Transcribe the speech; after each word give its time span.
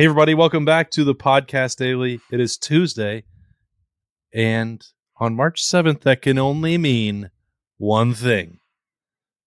Hey, 0.00 0.06
everybody, 0.06 0.32
welcome 0.32 0.64
back 0.64 0.90
to 0.92 1.04
the 1.04 1.14
podcast 1.14 1.76
daily. 1.76 2.20
It 2.32 2.40
is 2.40 2.56
Tuesday, 2.56 3.24
and 4.32 4.82
on 5.18 5.36
March 5.36 5.62
7th, 5.62 6.00
that 6.04 6.22
can 6.22 6.38
only 6.38 6.78
mean 6.78 7.30
one 7.76 8.14
thing 8.14 8.60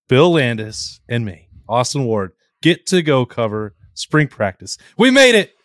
Bill 0.07 0.33
Landis 0.33 0.99
and 1.09 1.25
me, 1.25 1.47
Austin 1.67 2.05
Ward, 2.05 2.33
get 2.61 2.85
to 2.85 3.01
go 3.01 3.25
cover 3.25 3.73
spring 3.95 4.27
practice. 4.27 4.77
We 4.95 5.09
made 5.09 5.33
it. 5.33 5.55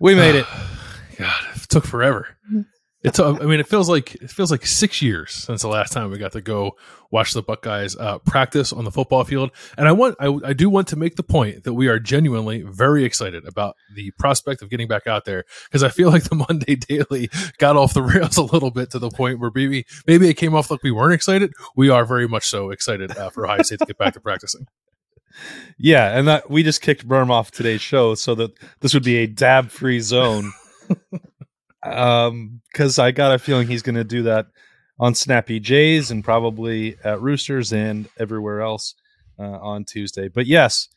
We 0.00 0.16
made 0.16 0.34
it. 0.34 0.46
God, 1.16 1.44
it 1.54 1.68
took 1.68 1.86
forever. 1.86 2.35
It's. 3.06 3.20
I 3.20 3.32
mean, 3.32 3.60
it 3.60 3.68
feels 3.68 3.88
like 3.88 4.16
it 4.16 4.30
feels 4.30 4.50
like 4.50 4.66
six 4.66 5.00
years 5.00 5.32
since 5.32 5.62
the 5.62 5.68
last 5.68 5.92
time 5.92 6.10
we 6.10 6.18
got 6.18 6.32
to 6.32 6.40
go 6.40 6.72
watch 7.12 7.34
the 7.34 7.42
Buckeyes 7.42 7.96
uh, 7.96 8.18
practice 8.18 8.72
on 8.72 8.84
the 8.84 8.90
football 8.90 9.22
field. 9.22 9.52
And 9.78 9.86
I 9.86 9.92
want, 9.92 10.16
I, 10.18 10.26
I 10.44 10.52
do 10.52 10.68
want 10.68 10.88
to 10.88 10.96
make 10.96 11.14
the 11.14 11.22
point 11.22 11.62
that 11.62 11.74
we 11.74 11.86
are 11.86 12.00
genuinely 12.00 12.62
very 12.62 13.04
excited 13.04 13.46
about 13.46 13.76
the 13.94 14.10
prospect 14.18 14.60
of 14.60 14.70
getting 14.70 14.88
back 14.88 15.06
out 15.06 15.24
there 15.24 15.44
because 15.66 15.84
I 15.84 15.88
feel 15.88 16.10
like 16.10 16.24
the 16.24 16.34
Monday 16.48 16.74
Daily 16.74 17.30
got 17.58 17.76
off 17.76 17.94
the 17.94 18.02
rails 18.02 18.36
a 18.38 18.42
little 18.42 18.72
bit 18.72 18.90
to 18.90 18.98
the 18.98 19.10
point 19.10 19.38
where 19.38 19.52
maybe 19.54 19.86
maybe 20.08 20.28
it 20.28 20.34
came 20.34 20.56
off 20.56 20.70
like 20.70 20.82
we 20.82 20.90
weren't 20.90 21.14
excited. 21.14 21.52
We 21.76 21.88
are 21.90 22.04
very 22.04 22.26
much 22.26 22.48
so 22.48 22.70
excited 22.70 23.16
uh, 23.16 23.30
for 23.30 23.46
Ohio 23.46 23.62
State 23.62 23.78
to 23.78 23.86
get 23.86 23.98
back 23.98 24.14
to 24.14 24.20
practicing. 24.20 24.66
Yeah, 25.78 26.16
and 26.16 26.26
that 26.28 26.48
we 26.48 26.62
just 26.62 26.80
kicked 26.80 27.06
Berm 27.06 27.28
off 27.28 27.50
today's 27.50 27.82
show 27.82 28.14
so 28.14 28.34
that 28.36 28.52
this 28.80 28.94
would 28.94 29.04
be 29.04 29.18
a 29.18 29.26
dab 29.26 29.70
free 29.70 30.00
zone. 30.00 30.50
um, 31.92 32.60
because 32.72 32.98
I 32.98 33.10
got 33.12 33.34
a 33.34 33.38
feeling 33.38 33.66
he's 33.68 33.82
going 33.82 33.94
to 33.96 34.04
do 34.04 34.22
that 34.24 34.46
on 34.98 35.14
Snappy 35.14 35.60
Jays 35.60 36.10
and 36.10 36.24
probably 36.24 36.96
at 37.04 37.20
Roosters 37.20 37.72
and 37.72 38.08
everywhere 38.18 38.62
else 38.62 38.94
uh, 39.38 39.42
on 39.42 39.84
Tuesday. 39.84 40.28
But 40.28 40.46
yes, 40.46 40.88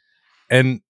and 0.49 0.81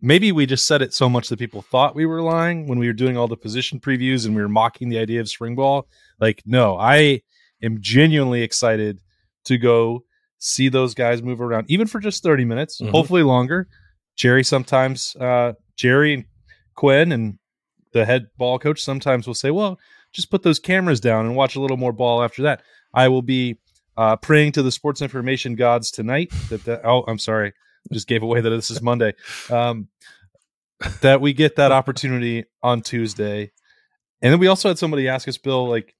maybe 0.00 0.32
we 0.32 0.46
just 0.46 0.66
said 0.66 0.82
it 0.82 0.92
so 0.94 1.08
much 1.08 1.28
that 1.28 1.38
people 1.38 1.62
thought 1.62 1.94
we 1.94 2.06
were 2.06 2.22
lying 2.22 2.66
when 2.66 2.78
we 2.78 2.86
were 2.86 2.92
doing 2.92 3.16
all 3.16 3.28
the 3.28 3.36
position 3.36 3.80
previews 3.80 4.26
and 4.26 4.34
we 4.36 4.42
were 4.42 4.48
mocking 4.48 4.88
the 4.88 4.98
idea 4.98 5.20
of 5.20 5.28
spring 5.28 5.54
ball. 5.54 5.86
Like, 6.20 6.42
no, 6.46 6.76
I 6.78 7.22
am 7.62 7.78
genuinely 7.80 8.42
excited 8.42 9.00
to 9.44 9.56
go 9.58 10.04
see 10.38 10.68
those 10.68 10.94
guys 10.94 11.22
move 11.22 11.40
around, 11.40 11.70
even 11.70 11.86
for 11.86 12.00
just 12.00 12.22
30 12.22 12.44
minutes, 12.44 12.80
Mhm. 12.80 12.90
hopefully 12.90 13.22
longer. 13.22 13.68
Jerry 14.16 14.44
sometimes, 14.44 15.16
uh, 15.16 15.52
Jerry 15.76 16.14
and 16.14 16.24
Quinn 16.74 17.12
and 17.12 17.38
the 17.92 18.04
head 18.04 18.28
ball 18.36 18.58
coach 18.58 18.82
sometimes 18.82 19.26
will 19.26 19.34
say, 19.34 19.50
well, 19.50 19.78
just 20.12 20.30
put 20.30 20.42
those 20.42 20.58
cameras 20.58 21.00
down 21.00 21.26
and 21.26 21.36
watch 21.36 21.56
a 21.56 21.60
little 21.60 21.76
more 21.76 21.92
ball 21.92 22.22
after 22.22 22.42
that. 22.42 22.62
I 22.92 23.08
will 23.08 23.22
be 23.22 23.58
uh, 23.96 24.16
praying 24.16 24.52
to 24.52 24.62
the 24.62 24.72
sports 24.72 25.02
information 25.02 25.54
gods 25.54 25.90
tonight 25.90 26.30
that, 26.48 26.80
oh, 26.84 27.04
I'm 27.06 27.18
sorry, 27.18 27.52
just 27.92 28.08
gave 28.08 28.22
away 28.22 28.40
that 28.40 28.50
this 28.50 28.70
is 28.70 28.82
Monday. 28.82 29.14
Um, 29.50 29.88
that 31.02 31.20
we 31.20 31.32
get 31.32 31.56
that 31.56 31.72
opportunity 31.72 32.44
on 32.62 32.80
Tuesday. 32.80 33.52
And 34.22 34.32
then 34.32 34.40
we 34.40 34.46
also 34.46 34.68
had 34.68 34.78
somebody 34.78 35.08
ask 35.08 35.28
us, 35.28 35.38
Bill, 35.38 35.68
like, 35.68 35.94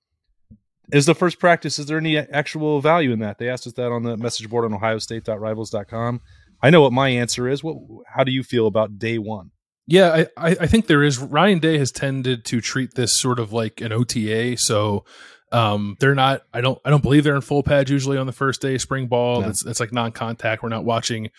is 0.93 1.07
the 1.07 1.15
first 1.15 1.39
practice, 1.39 1.79
is 1.79 1.87
there 1.87 1.99
any 1.99 2.19
actual 2.19 2.81
value 2.81 3.13
in 3.13 3.21
that? 3.21 3.39
They 3.39 3.49
asked 3.49 3.67
us 3.67 3.75
that 3.75 3.93
on 3.93 4.03
the 4.03 4.17
message 4.17 4.49
board 4.49 4.65
on 4.65 4.79
ohiostate.rivals.com. 4.79 6.21
I 6.63 6.71
know 6.71 6.83
what 6.83 6.93
my 6.93 7.09
answer 7.09 7.49
is. 7.49 7.63
What 7.65 7.77
how 8.07 8.25
do 8.25 8.33
you 8.33 8.43
feel 8.43 8.67
about 8.67 8.99
day 8.99 9.19
one? 9.19 9.51
Yeah, 9.91 10.27
I, 10.37 10.51
I 10.51 10.67
think 10.69 10.87
there 10.87 11.03
is. 11.03 11.19
Ryan 11.19 11.59
Day 11.59 11.77
has 11.79 11.91
tended 11.91 12.45
to 12.45 12.61
treat 12.61 12.95
this 12.95 13.13
sort 13.13 13.41
of 13.41 13.53
like 13.53 13.81
an 13.81 13.91
OTA. 13.91 14.57
So 14.57 15.05
um, 15.51 15.97
they're 15.99 16.15
not. 16.15 16.43
I 16.55 16.61
don't. 16.61 16.79
I 16.85 16.91
don't 16.91 17.03
believe 17.03 17.25
they're 17.25 17.35
in 17.35 17.41
full 17.41 17.65
pads 17.65 17.91
usually 17.91 18.17
on 18.17 18.27
the 18.27 18.33
first 18.33 18.63
day 18.63 18.79
spring 18.79 19.09
ball. 19.09 19.43
It's 19.43 19.67
it's 19.67 19.81
like 19.81 19.93
non-contact. 19.93 20.63
We're 20.63 20.69
not 20.69 20.85
watching 20.85 21.31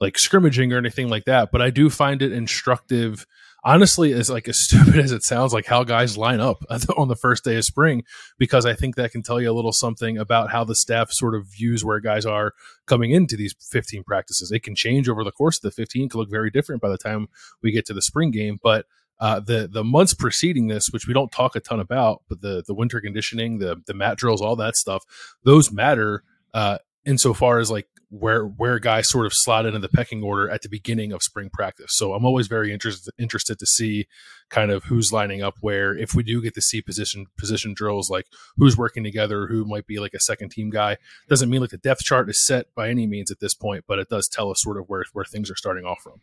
like 0.00 0.18
scrimmaging 0.18 0.70
or 0.74 0.76
anything 0.76 1.08
like 1.08 1.24
that. 1.24 1.50
But 1.50 1.62
I 1.62 1.70
do 1.70 1.88
find 1.88 2.20
it 2.20 2.30
instructive. 2.30 3.26
Honestly, 3.64 4.12
as 4.12 4.28
like 4.28 4.46
as 4.48 4.58
stupid 4.62 4.96
as 4.96 5.12
it 5.12 5.22
sounds, 5.22 5.52
like 5.52 5.66
how 5.66 5.84
guys 5.84 6.18
line 6.18 6.40
up 6.40 6.64
on 6.96 7.08
the 7.08 7.16
first 7.16 7.44
day 7.44 7.56
of 7.56 7.64
spring, 7.64 8.04
because 8.38 8.66
I 8.66 8.74
think 8.74 8.96
that 8.96 9.12
can 9.12 9.22
tell 9.22 9.40
you 9.40 9.50
a 9.50 9.54
little 9.54 9.72
something 9.72 10.18
about 10.18 10.50
how 10.50 10.64
the 10.64 10.74
staff 10.74 11.10
sort 11.12 11.34
of 11.34 11.46
views 11.46 11.84
where 11.84 12.00
guys 12.00 12.26
are 12.26 12.52
coming 12.86 13.10
into 13.12 13.36
these 13.36 13.54
15 13.70 14.04
practices. 14.04 14.52
It 14.52 14.62
can 14.62 14.74
change 14.74 15.08
over 15.08 15.24
the 15.24 15.32
course 15.32 15.58
of 15.58 15.62
the 15.62 15.70
15, 15.70 16.10
can 16.10 16.20
look 16.20 16.30
very 16.30 16.50
different 16.50 16.82
by 16.82 16.88
the 16.88 16.98
time 16.98 17.28
we 17.62 17.72
get 17.72 17.86
to 17.86 17.94
the 17.94 18.02
spring 18.02 18.30
game. 18.30 18.58
But 18.62 18.86
uh, 19.20 19.40
the 19.40 19.68
the 19.70 19.84
months 19.84 20.12
preceding 20.12 20.66
this, 20.66 20.88
which 20.90 21.06
we 21.06 21.14
don't 21.14 21.30
talk 21.30 21.56
a 21.56 21.60
ton 21.60 21.80
about, 21.80 22.22
but 22.28 22.40
the 22.40 22.62
the 22.66 22.74
winter 22.74 23.00
conditioning, 23.00 23.58
the 23.58 23.80
the 23.86 23.94
mat 23.94 24.18
drills, 24.18 24.42
all 24.42 24.56
that 24.56 24.76
stuff, 24.76 25.04
those 25.44 25.70
matter 25.70 26.24
uh, 26.52 26.78
insofar 27.04 27.58
as 27.58 27.70
like 27.70 27.86
where 28.18 28.44
where 28.44 28.78
guys 28.78 29.08
sort 29.08 29.26
of 29.26 29.32
slot 29.34 29.66
into 29.66 29.78
the 29.78 29.88
pecking 29.88 30.22
order 30.22 30.48
at 30.48 30.62
the 30.62 30.68
beginning 30.68 31.12
of 31.12 31.22
spring 31.22 31.50
practice. 31.52 31.90
So 31.90 32.14
I'm 32.14 32.24
always 32.24 32.46
very 32.46 32.72
interested 32.72 33.12
interested 33.18 33.58
to 33.58 33.66
see 33.66 34.06
kind 34.50 34.70
of 34.70 34.84
who's 34.84 35.12
lining 35.12 35.42
up 35.42 35.54
where. 35.60 35.96
If 35.96 36.14
we 36.14 36.22
do 36.22 36.40
get 36.40 36.54
to 36.54 36.62
see 36.62 36.80
position 36.80 37.26
position 37.36 37.74
drills, 37.74 38.10
like 38.10 38.26
who's 38.56 38.76
working 38.76 39.02
together, 39.02 39.48
who 39.48 39.64
might 39.64 39.86
be 39.86 39.98
like 39.98 40.14
a 40.14 40.20
second 40.20 40.50
team 40.50 40.70
guy, 40.70 40.96
doesn't 41.28 41.50
mean 41.50 41.60
like 41.60 41.70
the 41.70 41.78
depth 41.78 42.04
chart 42.04 42.30
is 42.30 42.44
set 42.44 42.66
by 42.74 42.88
any 42.88 43.06
means 43.06 43.30
at 43.30 43.40
this 43.40 43.54
point, 43.54 43.84
but 43.88 43.98
it 43.98 44.08
does 44.08 44.28
tell 44.28 44.50
us 44.50 44.62
sort 44.62 44.78
of 44.78 44.84
where 44.86 45.04
where 45.12 45.24
things 45.24 45.50
are 45.50 45.56
starting 45.56 45.84
off 45.84 46.00
from. 46.02 46.20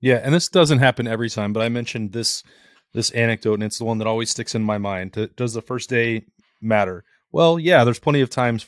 Yeah, 0.00 0.20
and 0.22 0.32
this 0.32 0.48
doesn't 0.48 0.78
happen 0.78 1.08
every 1.08 1.28
time, 1.28 1.52
but 1.52 1.62
I 1.62 1.68
mentioned 1.68 2.12
this 2.12 2.44
this 2.94 3.10
anecdote, 3.10 3.54
and 3.54 3.64
it's 3.64 3.78
the 3.78 3.84
one 3.84 3.98
that 3.98 4.06
always 4.06 4.30
sticks 4.30 4.54
in 4.54 4.62
my 4.62 4.78
mind. 4.78 5.30
Does 5.36 5.52
the 5.52 5.62
first 5.62 5.90
day 5.90 6.26
matter? 6.60 7.04
Well, 7.32 7.58
yeah, 7.58 7.84
there's 7.84 7.98
plenty 7.98 8.20
of 8.20 8.30
times 8.30 8.66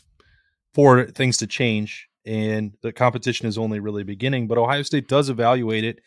for 0.74 1.04
things 1.04 1.36
to 1.38 1.46
change, 1.46 2.09
and 2.26 2.76
the 2.82 2.92
competition 2.92 3.46
is 3.46 3.58
only 3.58 3.80
really 3.80 4.04
beginning. 4.04 4.46
But 4.46 4.58
Ohio 4.58 4.82
State 4.82 5.08
does 5.08 5.28
evaluate 5.28 5.84
it 5.84 6.00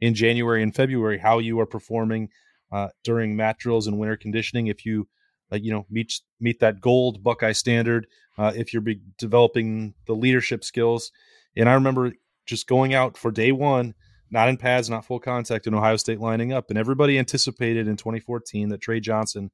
in 0.00 0.14
January 0.14 0.62
and 0.62 0.74
February 0.74 1.18
how 1.18 1.38
you 1.38 1.60
are 1.60 1.66
performing 1.66 2.28
uh, 2.72 2.88
during 3.04 3.36
mat 3.36 3.58
drills 3.58 3.86
and 3.86 3.98
winter 3.98 4.16
conditioning. 4.16 4.66
If 4.66 4.84
you 4.84 5.08
uh, 5.52 5.56
you 5.56 5.72
know 5.72 5.86
meet 5.90 6.20
meet 6.40 6.60
that 6.60 6.80
gold 6.80 7.22
Buckeye 7.22 7.52
standard, 7.52 8.06
uh, 8.38 8.52
if 8.54 8.72
you're 8.72 8.82
be- 8.82 9.02
developing 9.18 9.94
the 10.06 10.14
leadership 10.14 10.64
skills, 10.64 11.12
and 11.56 11.68
I 11.68 11.74
remember 11.74 12.12
just 12.46 12.66
going 12.66 12.94
out 12.94 13.16
for 13.16 13.30
day 13.30 13.52
one 13.52 13.94
not 14.30 14.48
in 14.48 14.56
pads, 14.56 14.88
not 14.88 15.04
full 15.04 15.18
contact 15.18 15.66
in 15.66 15.74
Ohio 15.74 15.96
State 15.96 16.20
lining 16.20 16.52
up. 16.52 16.70
And 16.70 16.78
everybody 16.78 17.18
anticipated 17.18 17.88
in 17.88 17.96
2014 17.96 18.68
that 18.68 18.80
Trey 18.80 19.00
Johnson 19.00 19.50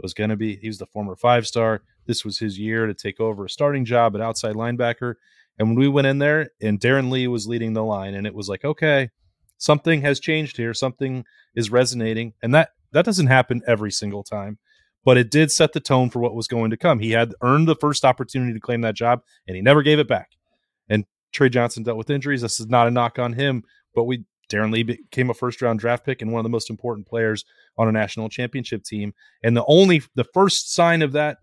was 0.00 0.14
going 0.14 0.30
to 0.30 0.36
be, 0.36 0.56
he 0.56 0.68
was 0.68 0.78
the 0.78 0.86
former 0.86 1.16
five 1.16 1.46
star. 1.46 1.82
This 2.06 2.24
was 2.24 2.38
his 2.38 2.58
year 2.58 2.86
to 2.86 2.94
take 2.94 3.20
over 3.20 3.44
a 3.44 3.50
starting 3.50 3.84
job 3.84 4.14
at 4.14 4.20
outside 4.20 4.54
linebacker. 4.54 5.14
And 5.58 5.68
when 5.68 5.78
we 5.78 5.88
went 5.88 6.06
in 6.06 6.18
there 6.18 6.50
and 6.60 6.80
Darron 6.80 7.10
Lee 7.10 7.28
was 7.28 7.46
leading 7.46 7.72
the 7.72 7.84
line, 7.84 8.14
and 8.14 8.26
it 8.26 8.34
was 8.34 8.48
like, 8.48 8.64
okay, 8.64 9.10
something 9.58 10.02
has 10.02 10.20
changed 10.20 10.56
here. 10.56 10.72
Something 10.72 11.24
is 11.54 11.70
resonating. 11.70 12.34
And 12.42 12.54
that, 12.54 12.70
that 12.92 13.04
doesn't 13.04 13.26
happen 13.26 13.62
every 13.66 13.90
single 13.90 14.22
time, 14.22 14.58
but 15.04 15.18
it 15.18 15.30
did 15.30 15.50
set 15.50 15.72
the 15.72 15.80
tone 15.80 16.10
for 16.10 16.20
what 16.20 16.34
was 16.34 16.46
going 16.46 16.70
to 16.70 16.76
come. 16.76 17.00
He 17.00 17.10
had 17.10 17.34
earned 17.42 17.68
the 17.68 17.76
first 17.76 18.04
opportunity 18.04 18.54
to 18.54 18.60
claim 18.60 18.82
that 18.82 18.94
job, 18.94 19.22
and 19.46 19.56
he 19.56 19.62
never 19.62 19.82
gave 19.82 19.98
it 19.98 20.08
back. 20.08 20.30
And 20.88 21.04
Trey 21.32 21.48
Johnson 21.48 21.82
dealt 21.82 21.98
with 21.98 22.10
injuries. 22.10 22.42
This 22.42 22.60
is 22.60 22.68
not 22.68 22.86
a 22.86 22.90
knock 22.90 23.18
on 23.18 23.32
him, 23.34 23.64
but 23.94 24.04
we 24.04 24.24
Darron 24.48 24.72
Lee 24.72 24.82
became 24.82 25.30
a 25.30 25.34
first 25.34 25.60
round 25.60 25.78
draft 25.78 26.04
pick 26.06 26.22
and 26.22 26.32
one 26.32 26.40
of 26.40 26.44
the 26.44 26.48
most 26.48 26.70
important 26.70 27.06
players 27.06 27.44
on 27.76 27.88
a 27.88 27.92
national 27.92 28.28
championship 28.28 28.82
team. 28.82 29.12
And 29.42 29.56
the 29.56 29.64
only 29.66 30.02
the 30.14 30.24
first 30.24 30.72
sign 30.72 31.02
of 31.02 31.12
that 31.12 31.38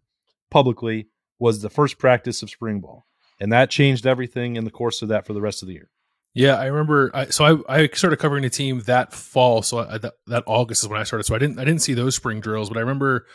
publicly 0.50 1.08
was 1.38 1.62
the 1.62 1.70
first 1.70 1.98
practice 2.00 2.42
of 2.42 2.50
spring 2.50 2.80
ball. 2.80 3.06
And 3.40 3.52
that 3.52 3.70
changed 3.70 4.06
everything 4.06 4.56
in 4.56 4.64
the 4.64 4.72
course 4.72 5.02
of 5.02 5.10
that 5.10 5.26
for 5.26 5.34
the 5.34 5.42
rest 5.42 5.62
of 5.62 5.68
the 5.68 5.74
year. 5.74 5.90
Yeah, 6.34 6.56
I 6.56 6.66
remember. 6.66 7.12
I, 7.14 7.26
so 7.28 7.64
I, 7.68 7.84
I 7.84 7.88
started 7.94 8.18
covering 8.18 8.44
the 8.44 8.50
team 8.50 8.82
that 8.82 9.14
fall. 9.14 9.62
So 9.62 9.80
I, 9.80 9.98
that, 9.98 10.14
that 10.28 10.44
August 10.46 10.84
is 10.84 10.90
when 10.90 11.00
I 11.00 11.04
started. 11.04 11.24
So 11.24 11.36
I 11.36 11.40
didn't 11.40 11.60
I 11.60 11.64
didn't 11.64 11.82
see 11.82 11.94
those 11.94 12.16
spring 12.16 12.42
drills, 12.42 12.70
but 12.70 12.78
I 12.78 12.82
remember. 12.82 13.26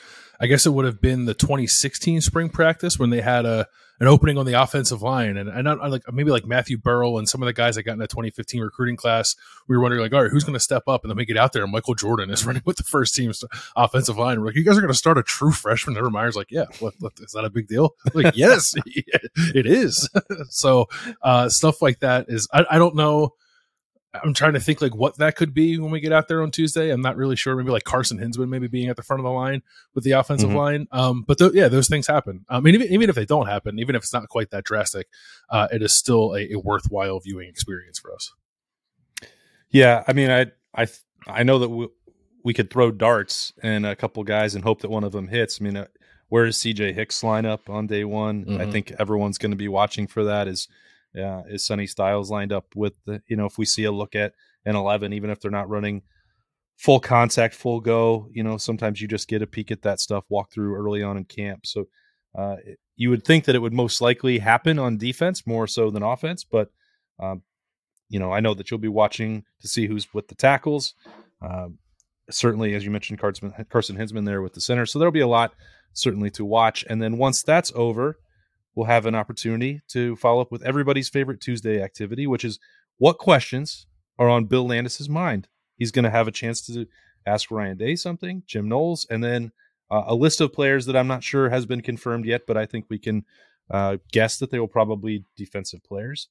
I 0.40 0.46
guess 0.46 0.66
it 0.66 0.70
would 0.70 0.84
have 0.84 1.00
been 1.00 1.26
the 1.26 1.34
2016 1.34 2.20
spring 2.22 2.48
practice 2.48 2.98
when 2.98 3.10
they 3.10 3.20
had 3.20 3.44
a 3.44 3.68
an 4.00 4.08
opening 4.08 4.38
on 4.38 4.46
the 4.46 4.54
offensive 4.54 5.02
line, 5.02 5.36
and 5.36 5.50
and 5.50 5.68
I, 5.68 5.74
like 5.86 6.10
maybe 6.10 6.30
like 6.30 6.46
Matthew 6.46 6.78
Burrell 6.78 7.18
and 7.18 7.28
some 7.28 7.42
of 7.42 7.46
the 7.46 7.52
guys 7.52 7.74
that 7.74 7.82
got 7.82 7.92
in 7.92 7.98
the 7.98 8.06
2015 8.06 8.62
recruiting 8.62 8.96
class. 8.96 9.36
We 9.68 9.76
were 9.76 9.82
wondering 9.82 10.02
like, 10.02 10.14
all 10.14 10.22
right, 10.22 10.30
who's 10.30 10.42
going 10.42 10.54
to 10.54 10.60
step 10.60 10.84
up? 10.88 11.04
And 11.04 11.10
then 11.10 11.18
we 11.18 11.26
get 11.26 11.36
out 11.36 11.52
there, 11.52 11.62
and 11.62 11.70
Michael 11.70 11.94
Jordan 11.94 12.30
is 12.30 12.44
running 12.46 12.62
with 12.64 12.78
the 12.78 12.82
first 12.82 13.14
team's 13.14 13.44
offensive 13.76 14.16
line. 14.16 14.40
We're 14.40 14.46
like, 14.46 14.56
you 14.56 14.64
guys 14.64 14.78
are 14.78 14.80
going 14.80 14.92
to 14.92 14.98
start 14.98 15.18
a 15.18 15.22
true 15.22 15.52
freshman. 15.52 15.98
Urban 15.98 16.12
Meyer's 16.12 16.34
like, 16.34 16.50
yeah, 16.50 16.64
what, 16.78 16.94
what, 16.98 17.12
is 17.20 17.32
that 17.32 17.44
a 17.44 17.50
big 17.50 17.68
deal? 17.68 17.94
like, 18.14 18.34
yes, 18.34 18.72
it 18.86 19.66
is. 19.66 20.08
so 20.48 20.88
uh, 21.22 21.50
stuff 21.50 21.82
like 21.82 22.00
that 22.00 22.26
is 22.28 22.48
I, 22.52 22.64
I 22.70 22.78
don't 22.78 22.96
know. 22.96 23.34
I'm 24.12 24.34
trying 24.34 24.54
to 24.54 24.60
think 24.60 24.82
like 24.82 24.94
what 24.94 25.18
that 25.18 25.36
could 25.36 25.54
be 25.54 25.78
when 25.78 25.92
we 25.92 26.00
get 26.00 26.12
out 26.12 26.26
there 26.26 26.42
on 26.42 26.50
Tuesday. 26.50 26.90
I'm 26.90 27.00
not 27.00 27.16
really 27.16 27.36
sure. 27.36 27.54
Maybe 27.54 27.70
like 27.70 27.84
Carson 27.84 28.18
Hinzman 28.18 28.48
maybe 28.48 28.66
being 28.66 28.88
at 28.88 28.96
the 28.96 29.04
front 29.04 29.20
of 29.20 29.24
the 29.24 29.30
line 29.30 29.62
with 29.94 30.02
the 30.02 30.10
offensive 30.12 30.50
Mhm. 30.50 30.56
line. 30.56 30.86
Um, 30.90 31.22
but 31.26 31.38
th- 31.38 31.52
yeah, 31.54 31.68
those 31.68 31.86
things 31.88 32.08
happen. 32.08 32.44
I 32.48 32.58
mean, 32.58 32.74
even, 32.74 32.88
even 32.92 33.08
if 33.08 33.14
they 33.14 33.24
don't 33.24 33.46
happen, 33.46 33.78
even 33.78 33.94
if 33.94 34.02
it's 34.02 34.12
not 34.12 34.28
quite 34.28 34.50
that 34.50 34.64
drastic, 34.64 35.06
uh, 35.48 35.68
it 35.70 35.80
is 35.80 35.94
still 35.96 36.32
a, 36.34 36.52
a 36.52 36.56
worthwhile 36.58 37.20
viewing 37.20 37.48
experience 37.48 38.00
for 38.00 38.12
us. 38.12 38.32
Yeah, 39.70 40.02
I 40.08 40.12
mean, 40.12 40.30
I 40.30 40.46
I 40.74 40.86
I 41.26 41.42
know 41.42 41.58
that 41.60 41.68
we, 41.68 41.88
we 42.44 42.54
could 42.54 42.70
throw 42.70 42.90
darts 42.90 43.52
and 43.62 43.86
a 43.86 43.94
couple 43.94 44.22
guys 44.24 44.54
and 44.54 44.64
hope 44.64 44.80
that 44.82 44.90
one 44.90 45.04
of 45.04 45.12
them 45.12 45.28
hits. 45.28 45.60
I 45.60 45.64
mean, 45.64 45.76
uh, 45.76 45.86
where 46.28 46.46
does 46.46 46.56
CJ 46.58 46.94
Hicks 46.94 47.22
lineup 47.22 47.68
on 47.68 47.86
day 47.86 48.04
one? 48.04 48.44
I 48.60 48.64
Mhm. 48.64 48.72
think 48.72 48.92
everyone's 48.98 49.38
going 49.38 49.50
to 49.52 49.56
be 49.56 49.68
watching 49.68 50.06
for 50.06 50.24
that. 50.24 50.48
Is 50.48 50.66
yeah, 51.14 51.42
is 51.48 51.66
Sonny 51.66 51.86
Styles 51.86 52.30
lined 52.30 52.52
up 52.52 52.66
with 52.74 52.94
the 53.04 53.22
you 53.26 53.36
know 53.36 53.46
if 53.46 53.58
we 53.58 53.64
see 53.64 53.84
a 53.84 53.92
look 53.92 54.14
at 54.14 54.32
an 54.64 54.76
eleven, 54.76 55.12
even 55.12 55.30
if 55.30 55.40
they're 55.40 55.50
not 55.50 55.68
running 55.68 56.02
full 56.76 57.00
contact, 57.00 57.54
full 57.54 57.80
go. 57.80 58.28
You 58.32 58.42
know, 58.42 58.56
sometimes 58.56 59.00
you 59.00 59.08
just 59.08 59.28
get 59.28 59.42
a 59.42 59.46
peek 59.46 59.70
at 59.70 59.82
that 59.82 60.00
stuff, 60.00 60.24
walk 60.28 60.50
through 60.50 60.74
early 60.74 61.02
on 61.02 61.16
in 61.16 61.24
camp. 61.24 61.66
So 61.66 61.88
uh, 62.36 62.56
you 62.96 63.10
would 63.10 63.24
think 63.24 63.44
that 63.44 63.54
it 63.54 63.60
would 63.60 63.72
most 63.72 64.00
likely 64.00 64.38
happen 64.38 64.78
on 64.78 64.96
defense 64.96 65.46
more 65.46 65.66
so 65.66 65.90
than 65.90 66.02
offense, 66.02 66.44
but 66.44 66.70
um, 67.18 67.42
you 68.08 68.18
know, 68.18 68.32
I 68.32 68.40
know 68.40 68.54
that 68.54 68.70
you'll 68.70 68.78
be 68.78 68.88
watching 68.88 69.44
to 69.60 69.68
see 69.68 69.86
who's 69.86 70.12
with 70.12 70.28
the 70.28 70.34
tackles. 70.34 70.94
Um, 71.42 71.78
certainly, 72.28 72.74
as 72.74 72.84
you 72.84 72.90
mentioned, 72.90 73.18
Carson 73.18 73.52
Hinzman 73.52 74.26
there 74.26 74.42
with 74.42 74.54
the 74.54 74.60
center. 74.60 74.86
So 74.86 74.98
there'll 74.98 75.12
be 75.12 75.20
a 75.20 75.28
lot 75.28 75.54
certainly 75.92 76.30
to 76.30 76.44
watch. 76.44 76.84
And 76.88 77.00
then 77.00 77.18
once 77.18 77.42
that's 77.42 77.72
over, 77.74 78.18
we'll 78.74 78.86
have 78.86 79.06
an 79.06 79.14
opportunity 79.14 79.82
to 79.88 80.16
follow 80.16 80.40
up 80.40 80.52
with 80.52 80.62
everybody's 80.62 81.08
favorite 81.08 81.40
Tuesday 81.40 81.82
activity, 81.82 82.26
which 82.26 82.44
is 82.44 82.58
what 82.98 83.18
questions 83.18 83.86
are 84.18 84.28
on 84.28 84.44
Bill 84.44 84.66
Landis's 84.66 85.08
mind. 85.08 85.48
He's 85.76 85.90
going 85.90 86.04
to 86.04 86.10
have 86.10 86.28
a 86.28 86.32
chance 86.32 86.60
to 86.66 86.86
ask 87.26 87.50
Ryan 87.50 87.76
Day 87.76 87.96
something, 87.96 88.42
Jim 88.46 88.68
Knowles, 88.68 89.06
and 89.10 89.24
then 89.24 89.52
uh, 89.90 90.04
a 90.06 90.14
list 90.14 90.40
of 90.40 90.52
players 90.52 90.86
that 90.86 90.96
I'm 90.96 91.08
not 91.08 91.24
sure 91.24 91.50
has 91.50 91.66
been 91.66 91.80
confirmed 91.80 92.26
yet, 92.26 92.42
but 92.46 92.56
I 92.56 92.66
think 92.66 92.86
we 92.88 92.98
can 92.98 93.24
uh, 93.70 93.96
guess 94.12 94.38
that 94.38 94.50
they 94.50 94.58
will 94.58 94.68
probably 94.68 95.24
defensive 95.36 95.82
players. 95.82 96.28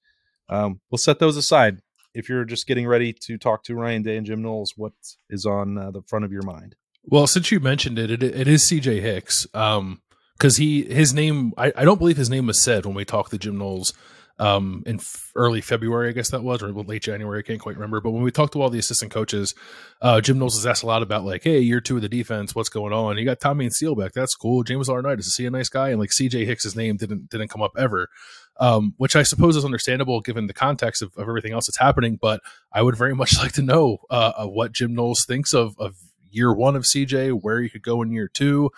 Um, 0.49 0.81
we'll 0.89 0.97
set 0.97 1.19
those 1.19 1.37
aside. 1.37 1.81
If 2.13 2.27
you're 2.27 2.45
just 2.45 2.67
getting 2.67 2.87
ready 2.87 3.13
to 3.13 3.37
talk 3.37 3.63
to 3.65 3.75
Ryan 3.75 4.01
Day 4.01 4.17
and 4.17 4.25
Jim 4.25 4.41
Knowles, 4.41 4.73
what 4.75 4.93
is 5.29 5.45
on 5.45 5.77
uh, 5.77 5.91
the 5.91 6.01
front 6.03 6.25
of 6.25 6.31
your 6.31 6.41
mind? 6.43 6.75
Well, 7.03 7.27
since 7.27 7.51
you 7.51 7.59
mentioned 7.59 7.97
it, 7.97 8.11
it, 8.11 8.23
it 8.23 8.47
is 8.47 8.63
CJ 8.63 9.01
Hicks. 9.01 9.47
Um, 9.53 10.01
because 10.39 10.57
he 10.57 10.83
his 10.83 11.13
name 11.13 11.53
I, 11.57 11.73
I 11.75 11.85
don't 11.85 11.99
believe 11.99 12.17
his 12.17 12.29
name 12.29 12.47
was 12.47 12.59
said 12.59 12.85
when 12.85 12.95
we 12.95 13.05
talked 13.05 13.31
to 13.31 13.37
Jim 13.37 13.57
Knowles 13.57 13.93
um, 14.39 14.83
in 14.85 14.95
f- 14.95 15.31
early 15.35 15.59
February, 15.59 16.09
I 16.09 16.13
guess 16.13 16.29
that 16.29 16.43
was, 16.43 16.63
or 16.63 16.71
late 16.71 17.01
January. 17.01 17.39
I 17.39 17.41
can't 17.41 17.59
quite 17.59 17.75
remember. 17.75 17.99
But 17.99 18.11
when 18.11 18.23
we 18.23 18.31
talked 18.31 18.53
to 18.53 18.61
all 18.61 18.69
the 18.69 18.79
assistant 18.79 19.11
coaches, 19.11 19.53
uh, 20.01 20.21
Jim 20.21 20.39
Knowles 20.39 20.55
has 20.55 20.65
asked 20.65 20.83
a 20.83 20.85
lot 20.85 21.03
about 21.03 21.25
like, 21.25 21.43
hey, 21.43 21.59
year 21.59 21.81
two 21.81 21.97
of 21.97 22.01
the 22.01 22.09
defense, 22.09 22.55
what's 22.55 22.69
going 22.69 22.93
on? 22.93 23.17
You 23.17 23.25
got 23.25 23.41
Tommy 23.41 23.65
and 23.65 23.73
Steele 23.73 23.95
back. 23.95 24.13
That's 24.13 24.35
cool. 24.35 24.63
James 24.63 24.87
Laurinaitis, 24.87 25.27
is 25.27 25.35
he 25.35 25.45
a 25.45 25.51
nice 25.51 25.67
guy? 25.67 25.89
And 25.89 25.99
like 25.99 26.11
CJ 26.11 26.45
Hicks's 26.45 26.75
name 26.75 26.95
didn't 26.95 27.29
didn't 27.29 27.49
come 27.49 27.61
up 27.61 27.73
ever. 27.77 28.07
Um, 28.61 28.93
which 28.97 29.15
I 29.15 29.23
suppose 29.23 29.55
is 29.55 29.63
understandable 29.63 30.19
given 30.19 30.47
the 30.47 30.53
context 30.53 31.01
of, 31.01 31.13
of, 31.15 31.29
everything 31.29 31.53
else 31.53 31.67
that's 31.67 31.77
happening. 31.77 32.17
But 32.21 32.41
I 32.73 32.81
would 32.81 32.97
very 32.97 33.15
much 33.21 33.37
like 33.37 33.53
to 33.53 33.61
know 33.61 33.99
uh, 34.09 34.45
what 34.47 34.73
Jim 34.73 34.93
Knowles 34.93 35.25
thinks 35.25 35.53
of, 35.53 35.75
of 35.79 35.95
year 36.29 36.53
one 36.53 36.75
of 36.75 36.83
CJ, 36.83 37.39
where 37.41 37.61
he 37.61 37.69
could 37.69 37.83
go 37.83 38.01
in 38.01 38.11
year 38.11 38.29
two. 38.33 38.69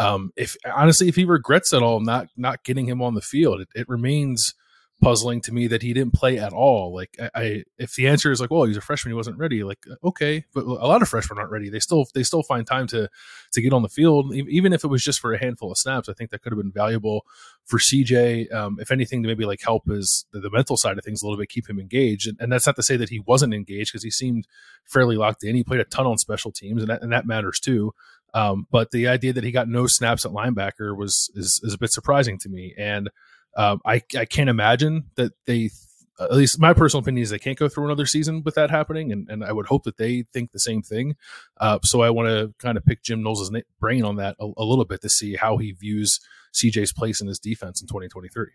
Um, 0.00 0.32
if 0.34 0.56
honestly, 0.64 1.08
if 1.08 1.16
he 1.16 1.26
regrets 1.26 1.74
at 1.74 1.82
all 1.82 2.00
not 2.00 2.28
not 2.36 2.64
getting 2.64 2.86
him 2.88 3.02
on 3.02 3.14
the 3.14 3.20
field, 3.20 3.60
it, 3.60 3.68
it 3.74 3.88
remains 3.88 4.54
puzzling 5.00 5.40
to 5.40 5.52
me 5.52 5.66
that 5.66 5.82
he 5.82 5.94
didn't 5.94 6.12
play 6.12 6.38
at 6.38 6.52
all. 6.52 6.94
Like 6.94 7.16
I, 7.18 7.30
I, 7.34 7.64
if 7.78 7.94
the 7.94 8.06
answer 8.06 8.30
is 8.30 8.40
like, 8.40 8.50
well, 8.50 8.64
he's 8.64 8.76
a 8.76 8.82
freshman, 8.82 9.10
he 9.10 9.16
wasn't 9.16 9.38
ready. 9.38 9.62
Like 9.62 9.84
okay, 10.04 10.44
but 10.54 10.64
a 10.64 10.86
lot 10.86 11.02
of 11.02 11.08
freshmen 11.08 11.38
aren't 11.38 11.50
ready. 11.50 11.70
They 11.70 11.80
still 11.80 12.06
they 12.14 12.22
still 12.22 12.42
find 12.42 12.66
time 12.66 12.86
to 12.88 13.08
to 13.52 13.60
get 13.60 13.72
on 13.72 13.82
the 13.82 13.88
field, 13.88 14.34
even 14.34 14.72
if 14.72 14.84
it 14.84 14.88
was 14.88 15.02
just 15.02 15.20
for 15.20 15.32
a 15.32 15.38
handful 15.38 15.70
of 15.70 15.78
snaps. 15.78 16.08
I 16.08 16.12
think 16.12 16.30
that 16.30 16.42
could 16.42 16.52
have 16.52 16.60
been 16.60 16.72
valuable 16.72 17.26
for 17.64 17.78
CJ. 17.78 18.52
Um, 18.52 18.78
if 18.80 18.90
anything, 18.90 19.22
to 19.22 19.28
maybe 19.28 19.44
like 19.44 19.60
help 19.62 19.86
his 19.86 20.24
the, 20.32 20.40
the, 20.40 20.50
mental 20.50 20.76
side 20.76 20.98
of 20.98 21.04
things 21.04 21.22
a 21.22 21.26
little 21.26 21.38
bit, 21.38 21.48
keep 21.48 21.68
him 21.68 21.78
engaged. 21.78 22.26
And, 22.26 22.38
and 22.40 22.52
that's 22.52 22.66
not 22.66 22.76
to 22.76 22.82
say 22.82 22.96
that 22.96 23.08
he 23.10 23.20
wasn't 23.20 23.54
engaged 23.54 23.92
because 23.92 24.04
he 24.04 24.10
seemed 24.10 24.46
fairly 24.84 25.16
locked 25.16 25.44
in. 25.44 25.54
He 25.54 25.64
played 25.64 25.80
a 25.80 25.84
ton 25.84 26.06
on 26.06 26.18
special 26.18 26.52
teams, 26.52 26.82
and 26.82 26.90
that, 26.90 27.02
and 27.02 27.12
that 27.12 27.26
matters 27.26 27.60
too. 27.60 27.92
Um, 28.34 28.66
but 28.70 28.90
the 28.90 29.08
idea 29.08 29.32
that 29.32 29.44
he 29.44 29.50
got 29.50 29.68
no 29.68 29.86
snaps 29.86 30.24
at 30.24 30.32
linebacker 30.32 30.96
was 30.96 31.30
is, 31.34 31.60
is 31.62 31.74
a 31.74 31.78
bit 31.78 31.92
surprising 31.92 32.38
to 32.38 32.48
me, 32.48 32.74
and 32.78 33.10
um, 33.56 33.80
I 33.84 34.02
I 34.16 34.24
can't 34.24 34.50
imagine 34.50 35.04
that 35.16 35.32
they. 35.46 35.70
At 36.18 36.32
least 36.32 36.60
my 36.60 36.74
personal 36.74 37.00
opinion 37.00 37.22
is 37.22 37.30
they 37.30 37.38
can't 37.38 37.58
go 37.58 37.66
through 37.66 37.86
another 37.86 38.04
season 38.04 38.42
with 38.44 38.54
that 38.54 38.70
happening, 38.70 39.10
and, 39.10 39.26
and 39.30 39.42
I 39.42 39.52
would 39.52 39.68
hope 39.68 39.84
that 39.84 39.96
they 39.96 40.24
think 40.34 40.52
the 40.52 40.58
same 40.58 40.82
thing. 40.82 41.16
Uh, 41.58 41.78
so 41.82 42.02
I 42.02 42.10
want 42.10 42.28
to 42.28 42.52
kind 42.58 42.76
of 42.76 42.84
pick 42.84 43.02
Jim 43.02 43.22
Knowles' 43.22 43.50
brain 43.80 44.04
on 44.04 44.16
that 44.16 44.36
a, 44.38 44.50
a 44.58 44.62
little 44.62 44.84
bit 44.84 45.00
to 45.00 45.08
see 45.08 45.36
how 45.36 45.56
he 45.56 45.72
views 45.72 46.20
CJ's 46.52 46.92
place 46.92 47.22
in 47.22 47.28
his 47.28 47.38
defense 47.38 47.80
in 47.80 47.88
2023. 47.88 48.48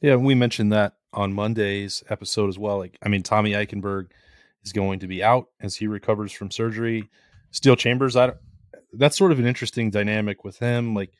Yeah, 0.00 0.16
we 0.16 0.34
mentioned 0.34 0.72
that 0.72 0.94
on 1.12 1.32
Monday's 1.32 2.02
episode 2.08 2.48
as 2.48 2.58
well. 2.58 2.78
Like, 2.78 2.98
I 3.02 3.08
mean, 3.08 3.22
Tommy 3.22 3.52
Eichenberg 3.52 4.08
is 4.64 4.72
going 4.72 5.00
to 5.00 5.06
be 5.06 5.22
out 5.22 5.46
as 5.60 5.76
he 5.76 5.86
recovers 5.86 6.32
from 6.32 6.50
surgery. 6.50 7.08
Steele 7.50 7.76
Chambers, 7.76 8.16
I 8.16 8.32
that's 8.92 9.16
sort 9.16 9.32
of 9.32 9.38
an 9.38 9.46
interesting 9.46 9.90
dynamic 9.90 10.44
with 10.44 10.58
him. 10.58 10.94
Like, 10.94 11.12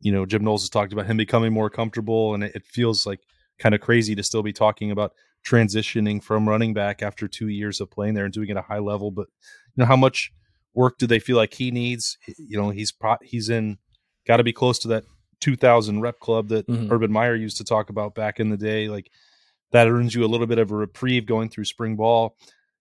you 0.00 0.12
know, 0.12 0.26
Jim 0.26 0.44
Knowles 0.44 0.62
has 0.62 0.70
talked 0.70 0.92
about 0.92 1.06
him 1.06 1.16
becoming 1.16 1.52
more 1.52 1.70
comfortable, 1.70 2.34
and 2.34 2.44
it, 2.44 2.52
it 2.54 2.66
feels 2.66 3.06
like 3.06 3.20
kind 3.58 3.74
of 3.74 3.80
crazy 3.80 4.14
to 4.14 4.22
still 4.22 4.42
be 4.42 4.52
talking 4.52 4.90
about 4.90 5.12
transitioning 5.46 6.22
from 6.22 6.48
running 6.48 6.74
back 6.74 7.02
after 7.02 7.28
two 7.28 7.48
years 7.48 7.80
of 7.80 7.90
playing 7.90 8.14
there 8.14 8.24
and 8.24 8.32
doing 8.34 8.48
it 8.48 8.52
at 8.52 8.58
a 8.58 8.62
high 8.62 8.78
level. 8.78 9.10
But 9.10 9.28
you 9.76 9.82
know, 9.82 9.86
how 9.86 9.96
much 9.96 10.32
work 10.74 10.98
do 10.98 11.06
they 11.06 11.18
feel 11.18 11.36
like 11.36 11.54
he 11.54 11.70
needs? 11.70 12.18
You 12.38 12.60
know, 12.60 12.70
he's 12.70 12.92
pro- 12.92 13.16
he's 13.22 13.48
in 13.48 13.78
got 14.26 14.38
to 14.38 14.44
be 14.44 14.52
close 14.52 14.78
to 14.80 14.88
that 14.88 15.04
2000 15.40 16.00
rep 16.00 16.20
club 16.20 16.48
that 16.48 16.66
mm-hmm. 16.66 16.92
Urban 16.92 17.10
Meyer 17.10 17.34
used 17.34 17.56
to 17.56 17.64
talk 17.64 17.90
about 17.90 18.14
back 18.14 18.40
in 18.40 18.50
the 18.50 18.56
day. 18.56 18.88
Like 18.88 19.10
that 19.72 19.88
earns 19.88 20.14
you 20.14 20.24
a 20.24 20.28
little 20.28 20.46
bit 20.46 20.58
of 20.58 20.70
a 20.70 20.76
reprieve 20.76 21.26
going 21.26 21.48
through 21.48 21.64
spring 21.64 21.96
ball 21.96 22.36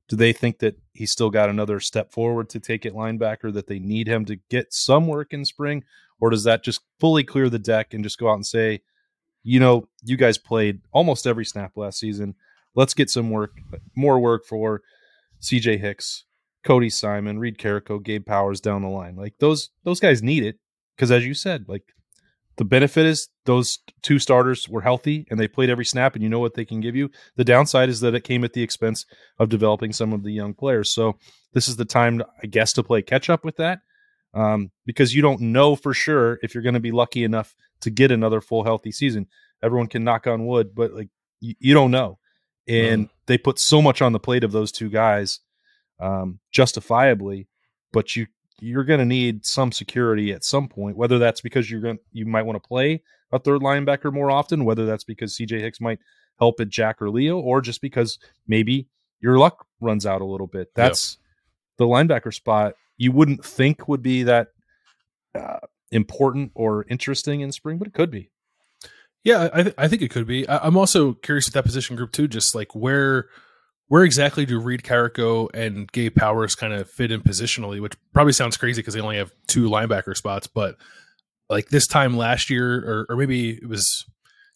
do 0.09 0.15
they 0.15 0.33
think 0.33 0.59
that 0.59 0.77
he's 0.91 1.11
still 1.11 1.29
got 1.29 1.49
another 1.49 1.79
step 1.79 2.11
forward 2.11 2.49
to 2.49 2.59
take 2.59 2.85
it 2.85 2.93
linebacker 2.93 3.53
that 3.53 3.67
they 3.67 3.79
need 3.79 4.07
him 4.07 4.25
to 4.25 4.35
get 4.49 4.73
some 4.73 5.07
work 5.07 5.31
in 5.31 5.45
spring? 5.45 5.83
Or 6.19 6.29
does 6.29 6.43
that 6.43 6.63
just 6.63 6.81
fully 6.99 7.23
clear 7.23 7.49
the 7.49 7.59
deck 7.59 7.93
and 7.93 8.03
just 8.03 8.17
go 8.17 8.29
out 8.29 8.33
and 8.33 8.45
say 8.45 8.81
you 9.43 9.59
know 9.59 9.87
you 10.03 10.17
guys 10.17 10.37
played 10.37 10.81
almost 10.91 11.27
every 11.27 11.45
snap 11.45 11.71
last 11.75 11.99
season. 11.99 12.35
Let's 12.75 12.93
get 12.93 13.09
some 13.09 13.29
work 13.31 13.57
more 13.95 14.19
work 14.19 14.45
for 14.45 14.81
cj 15.41 15.79
hicks 15.79 16.25
cody 16.65 16.89
simon 16.89 17.39
reed 17.39 17.57
carrico 17.57 17.97
gabe 17.97 18.25
powers 18.25 18.59
down 18.59 18.81
the 18.81 18.89
line. 18.89 19.15
Like 19.15 19.35
those 19.39 19.69
those 19.83 19.99
guys 19.99 20.21
need 20.21 20.43
it 20.43 20.59
because 20.95 21.11
as 21.11 21.25
you 21.25 21.33
said 21.33 21.65
like 21.67 21.93
the 22.59 22.65
benefit 22.65 23.05
is 23.05 23.29
those 23.45 23.79
two 24.01 24.19
starters 24.19 24.67
were 24.67 24.81
healthy 24.81 25.25
and 25.31 25.39
they 25.39 25.47
played 25.47 25.69
every 25.69 25.85
snap 25.85 26.13
and 26.13 26.21
you 26.21 26.27
know 26.27 26.39
what 26.39 26.55
they 26.55 26.65
can 26.65 26.81
give 26.81 26.93
you. 26.93 27.09
The 27.37 27.45
downside 27.45 27.87
is 27.87 28.01
that 28.01 28.15
it 28.15 28.25
came 28.25 28.43
at 28.43 28.51
the 28.51 28.61
expense 28.61 29.05
of 29.39 29.47
developing 29.47 29.93
some 29.93 30.11
of 30.11 30.23
the 30.23 30.33
young 30.33 30.53
players. 30.53 30.91
So 30.91 31.17
this 31.53 31.69
is 31.69 31.77
the 31.77 31.85
time, 31.85 32.21
I 32.43 32.47
guess, 32.47 32.73
to 32.73 32.83
play 32.83 33.01
catch 33.01 33.29
up 33.29 33.45
with 33.45 33.55
that 33.55 33.79
um, 34.33 34.71
because 34.85 35.15
you 35.15 35.21
don't 35.21 35.39
know 35.39 35.77
for 35.77 35.93
sure 35.93 36.37
if 36.43 36.53
you're 36.53 36.61
going 36.61 36.73
to 36.73 36.81
be 36.81 36.91
lucky 36.91 37.23
enough 37.23 37.55
to 37.79 37.89
get 37.89 38.11
another 38.11 38.41
full 38.41 38.65
healthy 38.65 38.91
season. 38.91 39.27
Everyone 39.63 39.87
can 39.87 40.03
knock 40.03 40.27
on 40.27 40.45
wood, 40.45 40.75
but 40.75 40.93
like 40.93 41.07
you, 41.39 41.55
you 41.59 41.73
don't 41.73 41.91
know. 41.91 42.19
And 42.67 43.05
mm. 43.05 43.09
they 43.27 43.37
put 43.37 43.57
so 43.57 43.81
much 43.81 44.01
on 44.01 44.11
the 44.11 44.19
plate 44.19 44.43
of 44.43 44.51
those 44.51 44.73
two 44.73 44.89
guys 44.89 45.39
um, 46.01 46.39
justifiably, 46.51 47.47
but 47.93 48.17
you 48.17 48.27
you're 48.61 48.83
going 48.83 48.99
to 48.99 49.05
need 49.05 49.45
some 49.45 49.71
security 49.71 50.31
at 50.31 50.43
some 50.43 50.67
point. 50.67 50.97
Whether 50.97 51.19
that's 51.19 51.41
because 51.41 51.69
you're 51.69 51.81
going 51.81 51.99
you 52.11 52.25
might 52.25 52.43
want 52.43 52.61
to 52.61 52.67
play 52.67 53.01
a 53.31 53.39
third 53.39 53.61
linebacker 53.61 54.11
more 54.11 54.31
often, 54.31 54.65
whether 54.65 54.85
that's 54.85 55.03
because 55.03 55.35
CJ 55.35 55.59
Hicks 55.59 55.79
might 55.81 55.99
help 56.39 56.59
at 56.59 56.69
Jack 56.69 57.01
or 57.01 57.09
Leo, 57.09 57.37
or 57.39 57.61
just 57.61 57.81
because 57.81 58.17
maybe 58.47 58.87
your 59.21 59.37
luck 59.37 59.65
runs 59.81 60.05
out 60.05 60.21
a 60.21 60.25
little 60.25 60.47
bit. 60.47 60.69
That's 60.75 61.17
the 61.77 61.85
linebacker 61.85 62.33
spot. 62.33 62.73
You 62.97 63.11
wouldn't 63.11 63.45
think 63.45 63.87
would 63.87 64.01
be 64.01 64.23
that 64.23 64.47
uh, 65.35 65.59
important 65.91 66.51
or 66.55 66.85
interesting 66.89 67.41
in 67.41 67.51
spring, 67.51 67.77
but 67.77 67.87
it 67.87 67.93
could 67.93 68.11
be. 68.11 68.31
Yeah, 69.23 69.49
I, 69.53 69.63
th- 69.63 69.75
I 69.77 69.87
think 69.87 70.01
it 70.01 70.09
could 70.09 70.27
be. 70.27 70.47
I- 70.47 70.65
I'm 70.65 70.77
also 70.77 71.13
curious 71.13 71.47
with 71.47 71.53
that 71.53 71.65
position 71.65 71.95
group 71.95 72.11
too, 72.11 72.27
just 72.27 72.55
like 72.55 72.73
where 72.73 73.27
where 73.89 74.03
exactly 74.03 74.45
do 74.45 74.59
Reed 74.59 74.83
Carrico 74.83 75.49
and 75.53 75.91
Gabe 75.91 76.15
Powers 76.15 76.55
kind 76.55 76.73
of 76.73 76.89
fit 76.89 77.11
in 77.11 77.21
positionally? 77.21 77.81
Which 77.81 77.93
probably 78.13 78.33
sounds 78.33 78.55
crazy 78.55 78.81
because 78.81 78.93
they 78.93 79.01
only 79.01 79.17
have 79.17 79.33
two 79.47 79.69
linebacker 79.69 80.15
spots, 80.15 80.47
but 80.47 80.77
like 81.49 81.69
this 81.69 81.87
time 81.87 82.15
last 82.15 82.49
year, 82.49 82.77
or, 82.87 83.05
or 83.09 83.15
maybe 83.17 83.51
it 83.51 83.67
was 83.67 84.05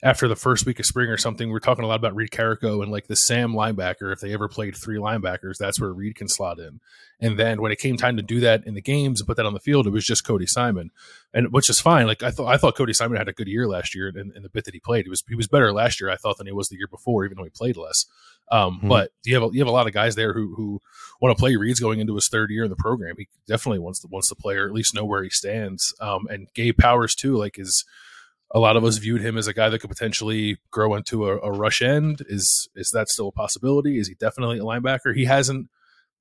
after 0.04 0.28
the 0.28 0.36
first 0.36 0.66
week 0.66 0.80
of 0.82 0.86
spring 0.86 1.10
or 1.10 1.18
something, 1.18 1.50
we 1.50 1.56
are 1.56 1.62
talking 1.62 1.86
a 1.86 1.88
lot 1.88 1.96
about 1.96 2.14
Reed 2.14 2.30
Carrico 2.30 2.82
and 2.82 2.92
like 2.92 3.08
the 3.08 3.16
Sam 3.16 3.54
linebacker. 3.54 4.12
If 4.12 4.20
they 4.20 4.34
ever 4.34 4.50
played 4.50 4.76
three 4.76 4.98
linebackers, 4.98 5.58
that's 5.58 5.80
where 5.80 5.94
Reed 5.94 6.16
can 6.16 6.28
slot 6.28 6.60
in. 6.60 6.82
And 7.22 7.40
then 7.40 7.62
when 7.62 7.72
it 7.72 7.80
came 7.80 7.96
time 7.96 8.18
to 8.18 8.22
do 8.22 8.42
that 8.42 8.68
in 8.68 8.74
the 8.74 8.82
games 8.82 9.22
and 9.22 9.28
put 9.28 9.38
that 9.38 9.46
on 9.46 9.54
the 9.54 9.62
field, 9.62 9.88
it 9.88 9.92
was 9.92 10.06
just 10.06 10.28
Cody 10.28 10.46
Simon, 10.46 10.92
and 11.34 11.54
which 11.54 11.70
is 11.70 11.80
fine. 11.80 12.06
Like 12.06 12.22
I 12.22 12.32
thought, 12.32 12.48
I 12.48 12.58
thought 12.58 12.76
Cody 12.76 12.92
Simon 12.92 13.18
had 13.18 13.30
a 13.30 13.34
good 13.34 13.48
year 13.48 13.66
last 13.66 13.96
year 13.96 14.10
in 14.10 14.34
the 14.44 14.50
bit 14.50 14.66
that 14.66 14.74
he 14.74 14.82
played. 14.82 15.06
He 15.06 15.10
was 15.10 15.24
he 15.30 15.36
was 15.36 15.48
better 15.48 15.72
last 15.72 16.02
year, 16.02 16.10
I 16.10 16.18
thought, 16.18 16.38
than 16.38 16.48
he 16.48 16.54
was 16.54 16.68
the 16.68 16.76
year 16.76 16.88
before, 16.88 17.24
even 17.24 17.38
though 17.38 17.46
he 17.46 17.50
played 17.50 17.78
less. 17.78 18.06
Um, 18.52 18.80
mm-hmm. 18.80 18.90
But 18.90 19.12
you 19.24 19.36
have 19.36 19.44
a, 19.44 19.54
you 19.54 19.62
have 19.62 19.70
a 19.70 19.72
lot 19.72 19.88
of 19.88 19.94
guys 19.94 20.16
there 20.16 20.34
who 20.34 20.54
who 20.54 20.82
want 21.22 21.36
to 21.36 21.40
play. 21.40 21.56
Reed's 21.56 21.80
going 21.80 22.02
into 22.02 22.16
his 22.16 22.28
third 22.28 22.52
year 22.52 22.66
in 22.66 22.70
the 22.70 22.76
program. 22.76 23.16
He 23.18 23.30
definitely 23.48 23.80
wants 23.80 24.02
to 24.02 24.10
wants 24.12 24.28
to 24.28 24.36
play 24.36 24.56
or 24.58 24.66
at 24.66 24.74
least 24.74 24.94
know 24.94 25.06
where 25.06 25.24
he 25.24 25.30
stands. 25.30 25.96
Um, 26.02 26.28
and 26.30 26.50
Gabe 26.54 26.78
Powers 26.78 27.16
too, 27.16 27.38
like 27.38 27.58
is 27.58 27.86
a 28.54 28.60
lot 28.60 28.78
of 28.78 28.84
us 28.84 28.98
viewed 28.98 29.22
him 29.22 29.38
as 29.38 29.48
a 29.48 29.54
guy 29.54 29.70
that 29.70 29.80
could 29.80 29.90
potentially 29.90 30.58
grow 30.72 30.94
into 30.96 31.28
a, 31.28 31.40
a, 31.40 31.52
rush 31.52 31.82
end. 31.82 32.22
Is 32.28 32.70
is 32.76 32.92
that 32.92 33.10
still 33.10 33.30
a 33.30 33.32
possibility? 33.32 33.98
Is 33.98 34.08
he 34.08 34.14
definitely 34.14 34.60
a 34.60 34.64
linebacker? 34.64 35.16
He 35.16 35.26
hasn't 35.26 35.70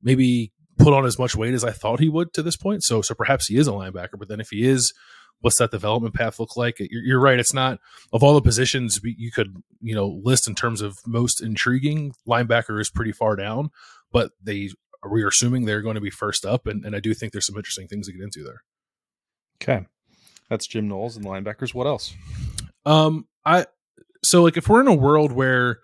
maybe 0.03 0.53
put 0.79 0.95
on 0.95 1.05
as 1.05 1.19
much 1.19 1.37
weight 1.37 1.55
as 1.55 1.63
I 1.63 1.71
thought 1.71 2.01
he 2.01 2.09
would 2.09 2.33
to 2.33 2.43
this 2.43 2.57
point. 2.57 2.83
So 2.85 3.03
so 3.03 3.15
perhaps 3.15 3.47
he 3.49 3.57
is 3.57 3.69
a 3.69 3.73
linebacker. 3.73 4.19
But 4.19 4.29
then 4.29 4.41
if 4.41 4.49
he 4.49 4.67
is, 4.67 4.95
what's 5.41 5.59
that 5.59 5.71
development 5.71 6.15
path 6.15 6.41
look 6.41 6.57
like? 6.57 6.79
You're, 6.79 7.03
you're 7.03 7.21
right. 7.21 7.39
It's 7.39 7.55
not 7.55 7.79
of 8.13 8.23
all 8.23 8.35
the 8.35 8.41
positions 8.41 8.99
you 9.05 9.31
could 9.31 9.55
you 9.83 9.95
know 9.95 10.21
list 10.25 10.49
in 10.49 10.55
terms 10.55 10.81
of 10.81 10.99
most 11.07 11.43
intriguing. 11.43 12.15
Linebacker 12.27 12.81
is 12.81 12.89
pretty 12.89 13.13
far 13.13 13.37
down, 13.37 13.71
but 14.11 14.33
they 14.43 14.71
we 15.09 15.23
are 15.23 15.29
assuming 15.29 15.65
they're 15.65 15.83
going 15.83 15.97
to 15.97 16.01
be 16.01 16.11
first 16.11 16.47
up, 16.47 16.67
and, 16.67 16.85
and 16.85 16.97
I 16.97 17.01
do 17.01 17.13
think 17.13 17.33
there's 17.33 17.47
some 17.47 17.57
interesting 17.57 17.89
things 17.89 18.07
to 18.07 18.13
get 18.13 18.23
into 18.23 18.45
there. 18.45 18.63
Okay, 19.61 19.87
that's 20.53 20.67
Jim 20.67 20.87
Knowles 20.87 21.17
and 21.17 21.25
linebackers. 21.25 21.73
What 21.73 21.87
else? 21.87 22.15
Um, 22.85 23.27
I 23.45 23.65
so 24.23 24.43
like 24.43 24.59
if 24.59 24.69
we're 24.69 24.83
in 24.83 24.87
a 24.87 24.95
world 24.95 25.33
where 25.33 25.79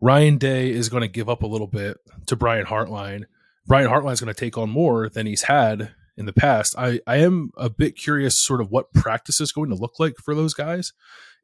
Ryan 0.00 0.38
Day 0.38 0.70
is 0.70 0.88
going 0.88 1.02
to 1.02 1.08
give 1.08 1.28
up 1.28 1.44
a 1.44 1.46
little 1.46 1.68
bit 1.68 1.98
to 2.26 2.34
Brian 2.34 2.66
Hartline, 2.66 3.26
Brian 3.64 3.88
Hartline 3.88 4.14
is 4.14 4.20
going 4.20 4.34
to 4.34 4.38
take 4.38 4.58
on 4.58 4.70
more 4.70 5.08
than 5.08 5.26
he's 5.26 5.44
had 5.44 5.94
in 6.16 6.26
the 6.26 6.32
past. 6.32 6.74
I 6.76 6.98
I 7.06 7.18
am 7.18 7.52
a 7.56 7.70
bit 7.70 7.96
curious, 7.96 8.44
sort 8.44 8.60
of 8.60 8.72
what 8.72 8.92
practice 8.92 9.40
is 9.40 9.52
going 9.52 9.70
to 9.70 9.76
look 9.76 10.00
like 10.00 10.14
for 10.16 10.34
those 10.34 10.52
guys. 10.52 10.92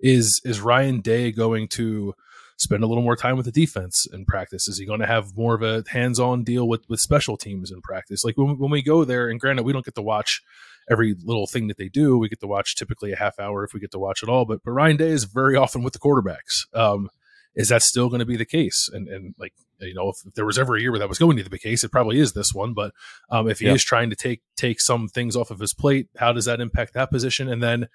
Is 0.00 0.40
is 0.44 0.60
Ryan 0.60 1.00
Day 1.00 1.30
going 1.30 1.68
to 1.68 2.14
spend 2.56 2.82
a 2.82 2.88
little 2.88 3.04
more 3.04 3.14
time 3.14 3.36
with 3.36 3.46
the 3.46 3.52
defense 3.52 4.04
in 4.12 4.24
practice? 4.24 4.66
Is 4.66 4.78
he 4.78 4.84
going 4.84 4.98
to 4.98 5.06
have 5.06 5.36
more 5.36 5.54
of 5.54 5.62
a 5.62 5.84
hands-on 5.90 6.42
deal 6.42 6.66
with 6.66 6.80
with 6.88 6.98
special 6.98 7.36
teams 7.36 7.70
in 7.70 7.82
practice? 7.82 8.24
Like 8.24 8.36
when 8.36 8.58
when 8.58 8.72
we 8.72 8.82
go 8.82 9.04
there, 9.04 9.28
and 9.28 9.38
granted, 9.38 9.62
we 9.62 9.72
don't 9.72 9.84
get 9.84 9.94
to 9.94 10.02
watch 10.02 10.42
every 10.90 11.14
little 11.22 11.46
thing 11.46 11.68
that 11.68 11.76
they 11.76 11.88
do. 11.88 12.18
We 12.18 12.28
get 12.28 12.40
to 12.40 12.46
watch 12.46 12.74
typically 12.76 13.12
a 13.12 13.16
half 13.16 13.38
hour 13.38 13.64
if 13.64 13.72
we 13.72 13.80
get 13.80 13.90
to 13.92 13.98
watch 13.98 14.22
it 14.22 14.28
all. 14.28 14.44
But 14.44 14.60
but 14.64 14.72
Ryan 14.72 14.96
Day 14.96 15.10
is 15.10 15.24
very 15.24 15.56
often 15.56 15.82
with 15.82 15.92
the 15.92 15.98
quarterbacks. 15.98 16.66
Um, 16.74 17.10
is 17.54 17.68
that 17.70 17.82
still 17.82 18.08
going 18.08 18.20
to 18.20 18.26
be 18.26 18.36
the 18.36 18.44
case? 18.44 18.88
And 18.92 19.08
and 19.08 19.34
like 19.38 19.52
you 19.80 19.94
know, 19.94 20.08
if, 20.08 20.16
if, 20.26 20.34
there 20.34 20.46
was 20.46 20.58
ever 20.58 20.76
a 20.76 20.80
year 20.80 20.90
where 20.90 20.98
that 20.98 21.08
was 21.08 21.18
going 21.18 21.36
to 21.36 21.42
be 21.44 21.48
the 21.48 21.58
case, 21.58 21.84
it 21.84 21.92
probably 21.92 22.18
is 22.18 22.32
this 22.32 22.52
one. 22.52 22.74
But 22.74 22.92
um, 23.30 23.48
if 23.48 23.60
he 23.60 23.68
is 23.68 23.84
trying 23.84 24.10
to 24.10 24.16
take 24.16 24.42
take 24.56 24.80
some 24.80 25.08
things 25.08 25.36
off 25.36 25.50
of 25.50 25.60
his 25.60 25.74
plate, 25.74 26.08
how 26.16 26.32
does 26.32 26.46
that 26.46 26.60
impact 26.60 26.94
that 26.94 27.10
position? 27.10 27.48
And 27.48 27.62
then 27.62 27.88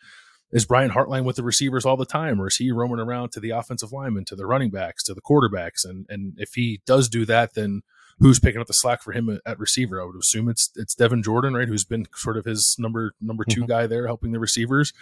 is 0.51 0.65
Brian 0.65 0.91
Hartline 0.91 1.23
with 1.25 1.35
the 1.35 1.43
receivers 1.43 1.85
all 1.85 1.97
the 1.97 2.05
time, 2.05 2.39
or 2.39 2.47
is 2.47 2.57
he 2.57 2.71
roaming 2.71 2.99
around 2.99 3.31
to 3.31 3.39
the 3.39 3.49
offensive 3.49 3.91
linemen, 3.91 4.25
to 4.25 4.35
the 4.35 4.45
running 4.45 4.69
backs, 4.69 5.03
to 5.03 5.13
the 5.13 5.21
quarterbacks? 5.21 5.83
And 5.83 6.05
and 6.09 6.33
if 6.37 6.53
he 6.53 6.81
does 6.85 7.09
do 7.09 7.25
that, 7.25 7.53
then 7.55 7.81
who's 8.19 8.39
picking 8.39 8.61
up 8.61 8.67
the 8.67 8.73
slack 8.73 9.01
for 9.01 9.11
him 9.11 9.39
at 9.45 9.59
receiver? 9.59 10.01
I 10.01 10.05
would 10.05 10.15
assume 10.15 10.49
it's 10.49 10.71
it's 10.75 10.95
Devin 10.95 11.23
Jordan, 11.23 11.53
right? 11.53 11.67
Who's 11.67 11.85
been 11.85 12.05
sort 12.15 12.37
of 12.37 12.45
his 12.45 12.75
number 12.79 13.13
number 13.21 13.43
2 13.43 13.61
mm-hmm. 13.61 13.67
guy 13.69 13.87
there, 13.87 14.07
helping 14.07 14.31
the 14.31 14.39
receivers. 14.39 14.93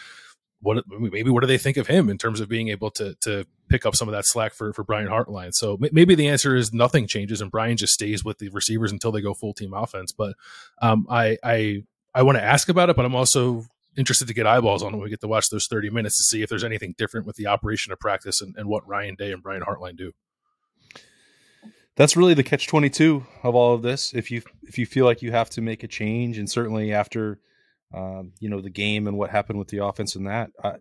What 0.62 0.84
maybe 0.88 1.32
what 1.32 1.42
do 1.42 1.48
they 1.48 1.58
think 1.58 1.78
of 1.78 1.88
him 1.88 2.10
in 2.10 2.20
terms 2.20 2.40
of 2.40 2.48
being 2.48 2.68
able 2.68 2.92
to 2.92 3.16
to 3.22 3.46
pick 3.70 3.86
up 3.86 3.96
some 3.96 4.08
of 4.08 4.14
that 4.14 4.26
slack 4.26 4.54
for 4.54 4.74
for 4.74 4.84
Brian 4.84 5.08
Hartline? 5.08 5.54
So 5.54 5.78
maybe 5.80 6.14
the 6.14 6.28
answer 6.28 6.56
is 6.56 6.72
nothing 6.72 7.08
changes 7.08 7.42
and 7.42 7.50
Brian 7.50 7.78
just 7.78 7.94
stays 7.94 8.24
with 8.24 8.38
the 8.38 8.50
receivers 8.50 8.92
until 8.92 9.12
they 9.12 9.22
go 9.22 9.34
full 9.34 9.54
team 9.54 9.74
offense. 9.74 10.12
But 10.12 10.36
um, 10.82 11.08
I 11.10 11.38
I 11.44 11.84
I 12.14 12.24
want 12.24 12.38
to 12.38 12.44
ask 12.44 12.70
about 12.70 12.90
it, 12.90 12.96
but 12.96 13.06
I'm 13.06 13.16
also 13.16 13.66
interested 13.98 14.28
to 14.28 14.34
get 14.34 14.48
eyeballs 14.48 14.84
on 14.84 14.94
when 14.94 15.02
we 15.02 15.10
get 15.10 15.20
to 15.22 15.28
watch 15.28 15.50
those 15.50 15.68
30 15.68 15.90
minutes 15.90 16.18
to 16.18 16.24
see 16.24 16.42
if 16.42 16.50
there's 16.50 16.64
anything 16.64 16.96
different 16.98 17.26
with 17.26 17.36
the 17.36 17.48
operation 17.48 17.92
of 17.92 18.00
practice 18.00 18.42
and, 18.42 18.56
and 18.56 18.68
what 18.68 18.88
Ryan 18.88 19.16
Day 19.16 19.32
and 19.32 19.44
Brian 19.44 19.62
Hartline 19.62 19.98
do 19.98 20.14
that's 21.96 22.16
really 22.16 22.34
the 22.34 22.44
catch 22.44 22.68
22 22.68 23.26
of 23.44 23.56
all 23.56 23.74
of 23.74 23.82
this. 23.82 24.14
If 24.14 24.32
you 24.32 24.42
if 24.64 24.78
you 24.78 24.86
feel 24.86 25.06
like 25.06 25.22
you 25.22 25.32
have 25.32 25.50
to 25.52 25.62
make 25.62 25.84
a 25.84 25.88
change 25.88 26.38
and 26.38 26.50
certainly 26.50 26.94
after 26.94 27.40
um, 27.94 28.32
you 28.40 28.50
know 28.50 28.62
the 28.62 28.70
game 28.70 29.08
and 29.08 29.18
what 29.18 29.30
happened 29.30 29.60
with 29.60 29.68
the 29.68 29.84
offense 29.84 30.16
and 30.16 30.28
that 30.28 30.52
I, 30.64 30.76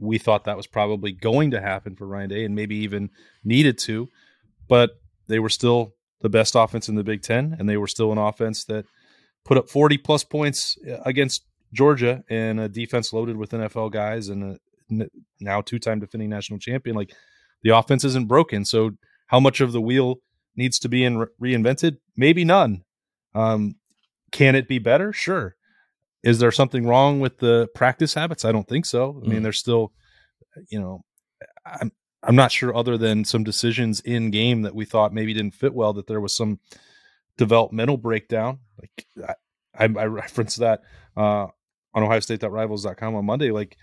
we 0.00 0.18
thought 0.18 0.44
that 0.44 0.56
was 0.56 0.66
probably 0.66 1.12
going 1.12 1.52
to 1.52 1.60
happen 1.60 1.96
for 1.96 2.06
Ryan 2.06 2.30
Day 2.30 2.44
and 2.44 2.54
maybe 2.54 2.76
even 2.76 3.10
needed 3.44 3.78
to 3.78 4.08
but 4.68 4.90
they 5.26 5.38
were 5.38 5.48
still 5.48 5.94
the 6.20 6.28
best 6.28 6.54
offense 6.54 6.88
in 6.88 6.94
the 6.94 7.04
Big 7.04 7.22
10 7.22 7.56
and 7.58 7.68
they 7.68 7.76
were 7.76 7.86
still 7.86 8.12
an 8.12 8.18
offense 8.18 8.64
that 8.64 8.84
put 9.44 9.58
up 9.58 9.68
40 9.68 9.98
plus 9.98 10.24
points 10.24 10.76
uh, 10.88 10.98
against 11.04 11.44
Georgia 11.72 12.22
and 12.28 12.60
a 12.60 12.68
defense 12.68 13.12
loaded 13.12 13.36
with 13.36 13.50
NFL 13.50 13.92
guys 13.92 14.28
and 14.28 14.58
a 14.90 15.08
now 15.40 15.60
two-time 15.60 16.00
defending 16.00 16.30
national 16.30 16.58
champion. 16.58 16.96
Like 16.96 17.12
the 17.62 17.70
offense 17.70 18.04
isn't 18.04 18.28
broken. 18.28 18.64
So 18.64 18.92
how 19.28 19.40
much 19.40 19.60
of 19.60 19.72
the 19.72 19.80
wheel 19.80 20.16
needs 20.56 20.78
to 20.80 20.88
be 20.88 21.04
in 21.04 21.18
re- 21.18 21.54
reinvented? 21.54 21.98
Maybe 22.16 22.44
none. 22.44 22.82
Um, 23.34 23.76
can 24.32 24.54
it 24.54 24.68
be 24.68 24.78
better? 24.78 25.12
Sure. 25.12 25.54
Is 26.22 26.40
there 26.40 26.50
something 26.50 26.86
wrong 26.86 27.20
with 27.20 27.38
the 27.38 27.68
practice 27.74 28.14
habits? 28.14 28.44
I 28.44 28.52
don't 28.52 28.68
think 28.68 28.84
so. 28.84 29.20
I 29.22 29.26
mm. 29.26 29.28
mean, 29.28 29.42
there's 29.42 29.58
still, 29.58 29.92
you 30.68 30.80
know, 30.80 31.04
I'm 31.64 31.92
I'm 32.22 32.34
not 32.34 32.50
sure 32.50 32.76
other 32.76 32.98
than 32.98 33.24
some 33.24 33.44
decisions 33.44 34.00
in 34.00 34.30
game 34.30 34.62
that 34.62 34.74
we 34.74 34.84
thought 34.84 35.14
maybe 35.14 35.32
didn't 35.32 35.54
fit 35.54 35.72
well 35.72 35.92
that 35.92 36.08
there 36.08 36.20
was 36.20 36.34
some 36.34 36.58
developmental 37.36 37.96
breakdown. 37.96 38.58
Like 38.78 39.36
I, 39.78 39.84
I 39.84 40.04
referenced 40.06 40.58
that 40.58 40.82
uh, 41.16 41.46
on 41.94 42.02
OhioState.rivals.com 42.02 43.14
on 43.14 43.24
Monday. 43.24 43.52
Like 43.52 43.76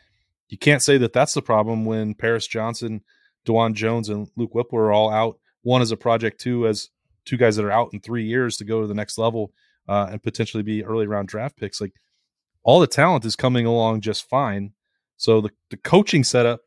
you 0.50 0.58
can't 0.58 0.84
say 0.84 0.98
that 0.98 1.14
that's 1.14 1.34
the 1.34 1.42
problem 1.42 1.86
when 1.86 2.14
Paris 2.14 2.46
Johnson 2.46 3.02
Dawand 3.46 3.74
Jones 3.74 4.10
and 4.10 4.28
Luke 4.36 4.54
Wypler 4.54 4.74
are 4.74 4.92
all 4.92 5.12
out. 5.12 5.40
One 5.64 5.82
as 5.82 5.92
a 5.92 5.98
project, 5.98 6.40
two 6.40 6.68
as 6.68 6.90
two 7.26 7.38
guys 7.38 7.56
that 7.56 7.66
are 7.66 7.72
out 7.72 7.90
in 7.94 8.00
three 8.00 8.26
years 8.26 8.58
to 8.58 8.66
go 8.66 8.82
to 8.82 8.88
the 8.88 8.94
next 8.94 9.18
level 9.18 9.52
uh, 9.88 10.08
and 10.12 10.22
potentially 10.22 10.64
be 10.64 10.84
early 10.84 11.08
round 11.08 11.28
draft 11.28 11.58
picks. 11.58 11.82
Like 11.82 11.94
all 12.64 12.80
the 12.80 12.88
talent 12.88 13.26
is 13.26 13.36
coming 13.36 13.66
along 13.66 14.02
just 14.02 14.28
fine. 14.30 14.74
So 15.18 15.42
the, 15.42 15.50
the 15.70 15.78
coaching 15.78 16.24
setup, 16.24 16.62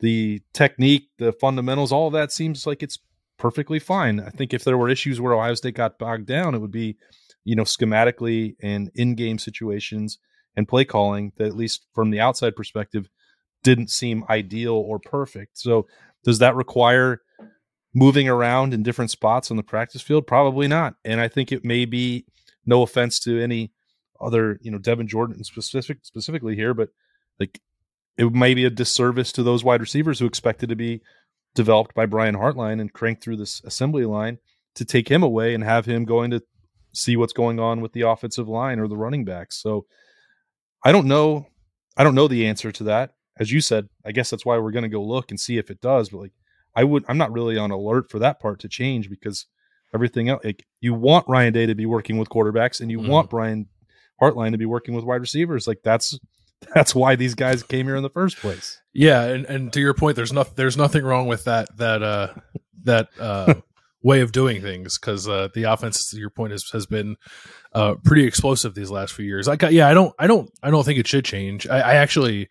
the 0.00 0.42
technique, 0.52 1.08
the 1.18 1.32
fundamentals, 1.32 1.92
all 1.92 2.10
that 2.10 2.32
seems 2.32 2.66
like 2.66 2.82
it's 2.82 2.98
perfectly 3.38 3.78
fine. 3.78 4.20
I 4.20 4.30
think 4.30 4.52
if 4.52 4.64
there 4.64 4.76
were 4.76 4.88
issues 4.88 5.20
where 5.20 5.34
Ohio 5.34 5.54
State 5.54 5.74
got 5.74 5.98
bogged 5.98 6.26
down, 6.26 6.54
it 6.54 6.58
would 6.58 6.70
be, 6.70 6.96
you 7.44 7.56
know, 7.56 7.62
schematically 7.62 8.56
and 8.62 8.90
in 8.94 9.14
game 9.14 9.38
situations 9.38 10.18
and 10.56 10.68
play 10.68 10.84
calling 10.84 11.32
that 11.36 11.46
at 11.46 11.56
least 11.56 11.86
from 11.94 12.10
the 12.10 12.20
outside 12.20 12.54
perspective 12.54 13.08
didn't 13.64 13.90
seem 13.90 14.24
ideal 14.30 14.74
or 14.74 15.00
perfect. 15.00 15.58
So 15.58 15.88
does 16.22 16.38
that 16.38 16.54
require 16.54 17.22
moving 17.92 18.28
around 18.28 18.72
in 18.72 18.82
different 18.82 19.10
spots 19.10 19.50
on 19.50 19.56
the 19.56 19.62
practice 19.64 20.02
field? 20.02 20.26
Probably 20.26 20.68
not. 20.68 20.94
And 21.04 21.20
I 21.20 21.26
think 21.26 21.50
it 21.50 21.64
may 21.64 21.84
be 21.84 22.26
no 22.64 22.82
offense 22.82 23.18
to 23.20 23.42
any 23.42 23.72
other, 24.20 24.58
you 24.62 24.70
know, 24.70 24.78
Devin 24.78 25.08
Jordan 25.08 25.42
specific 25.42 25.98
specifically 26.02 26.54
here, 26.54 26.74
but 26.74 26.90
like 27.40 27.60
it 28.16 28.32
may 28.32 28.54
be 28.54 28.64
a 28.64 28.70
disservice 28.70 29.32
to 29.32 29.42
those 29.42 29.64
wide 29.64 29.80
receivers 29.80 30.20
who 30.20 30.26
expected 30.26 30.68
to 30.68 30.76
be 30.76 31.00
developed 31.54 31.94
by 31.94 32.06
Brian 32.06 32.36
Hartline 32.36 32.80
and 32.80 32.92
cranked 32.92 33.22
through 33.22 33.36
this 33.36 33.62
assembly 33.64 34.04
line 34.04 34.38
to 34.74 34.84
take 34.84 35.08
him 35.08 35.22
away 35.22 35.54
and 35.54 35.64
have 35.64 35.86
him 35.86 36.04
going 36.04 36.30
to 36.30 36.42
see 36.92 37.16
what's 37.16 37.32
going 37.32 37.58
on 37.58 37.80
with 37.80 37.92
the 37.92 38.02
offensive 38.02 38.48
line 38.48 38.78
or 38.78 38.88
the 38.88 38.96
running 38.96 39.24
backs. 39.24 39.60
So 39.60 39.86
I 40.84 40.92
don't 40.92 41.06
know 41.06 41.46
I 41.96 42.04
don't 42.04 42.14
know 42.14 42.28
the 42.28 42.46
answer 42.46 42.72
to 42.72 42.84
that 42.84 43.14
as 43.38 43.52
you 43.52 43.60
said, 43.60 43.88
I 44.04 44.12
guess 44.12 44.30
that's 44.30 44.46
why 44.46 44.58
we're 44.58 44.70
going 44.70 44.84
to 44.84 44.88
go 44.88 45.02
look 45.02 45.30
and 45.30 45.38
see 45.38 45.58
if 45.58 45.70
it 45.70 45.80
does. 45.80 46.10
But 46.10 46.18
like, 46.18 46.32
I 46.74 46.84
would, 46.84 47.04
I'm 47.08 47.18
not 47.18 47.32
really 47.32 47.56
on 47.58 47.70
alert 47.70 48.10
for 48.10 48.18
that 48.18 48.40
part 48.40 48.60
to 48.60 48.68
change 48.68 49.08
because 49.08 49.46
everything 49.94 50.28
else, 50.28 50.44
like, 50.44 50.64
you 50.80 50.94
want 50.94 51.28
Ryan 51.28 51.52
Day 51.52 51.66
to 51.66 51.74
be 51.74 51.86
working 51.86 52.18
with 52.18 52.28
quarterbacks 52.28 52.80
and 52.80 52.90
you 52.90 52.98
mm. 52.98 53.08
want 53.08 53.30
Brian 53.30 53.66
Hartline 54.20 54.52
to 54.52 54.58
be 54.58 54.66
working 54.66 54.94
with 54.94 55.04
wide 55.04 55.20
receivers. 55.20 55.66
Like 55.66 55.80
that's 55.82 56.18
that's 56.74 56.94
why 56.94 57.16
these 57.16 57.34
guys 57.34 57.62
came 57.62 57.86
here 57.86 57.96
in 57.96 58.02
the 58.02 58.10
first 58.10 58.36
place. 58.38 58.80
Yeah, 58.92 59.22
and, 59.22 59.44
and 59.46 59.72
to 59.72 59.80
your 59.80 59.94
point, 59.94 60.16
there's 60.16 60.32
nothing 60.32 60.54
there's 60.56 60.76
nothing 60.76 61.04
wrong 61.04 61.26
with 61.26 61.44
that 61.44 61.76
that 61.76 62.02
uh 62.02 62.34
that 62.84 63.08
uh 63.18 63.54
way 64.04 64.20
of 64.20 64.30
doing 64.30 64.60
things 64.60 64.98
because 64.98 65.26
uh, 65.28 65.48
the 65.54 65.64
offense, 65.64 66.10
to 66.10 66.18
your 66.18 66.30
point, 66.30 66.52
has 66.52 66.68
has 66.70 66.86
been 66.86 67.16
uh, 67.72 67.94
pretty 68.04 68.24
explosive 68.24 68.74
these 68.74 68.90
last 68.90 69.14
few 69.14 69.24
years. 69.24 69.48
I 69.48 69.56
got, 69.56 69.72
yeah, 69.72 69.88
I 69.88 69.94
don't, 69.94 70.14
I 70.18 70.28
don't, 70.28 70.50
I 70.62 70.70
don't 70.70 70.84
think 70.84 71.00
it 71.00 71.08
should 71.08 71.24
change. 71.24 71.66
I, 71.66 71.80
I 71.80 71.94
actually, 71.94 72.48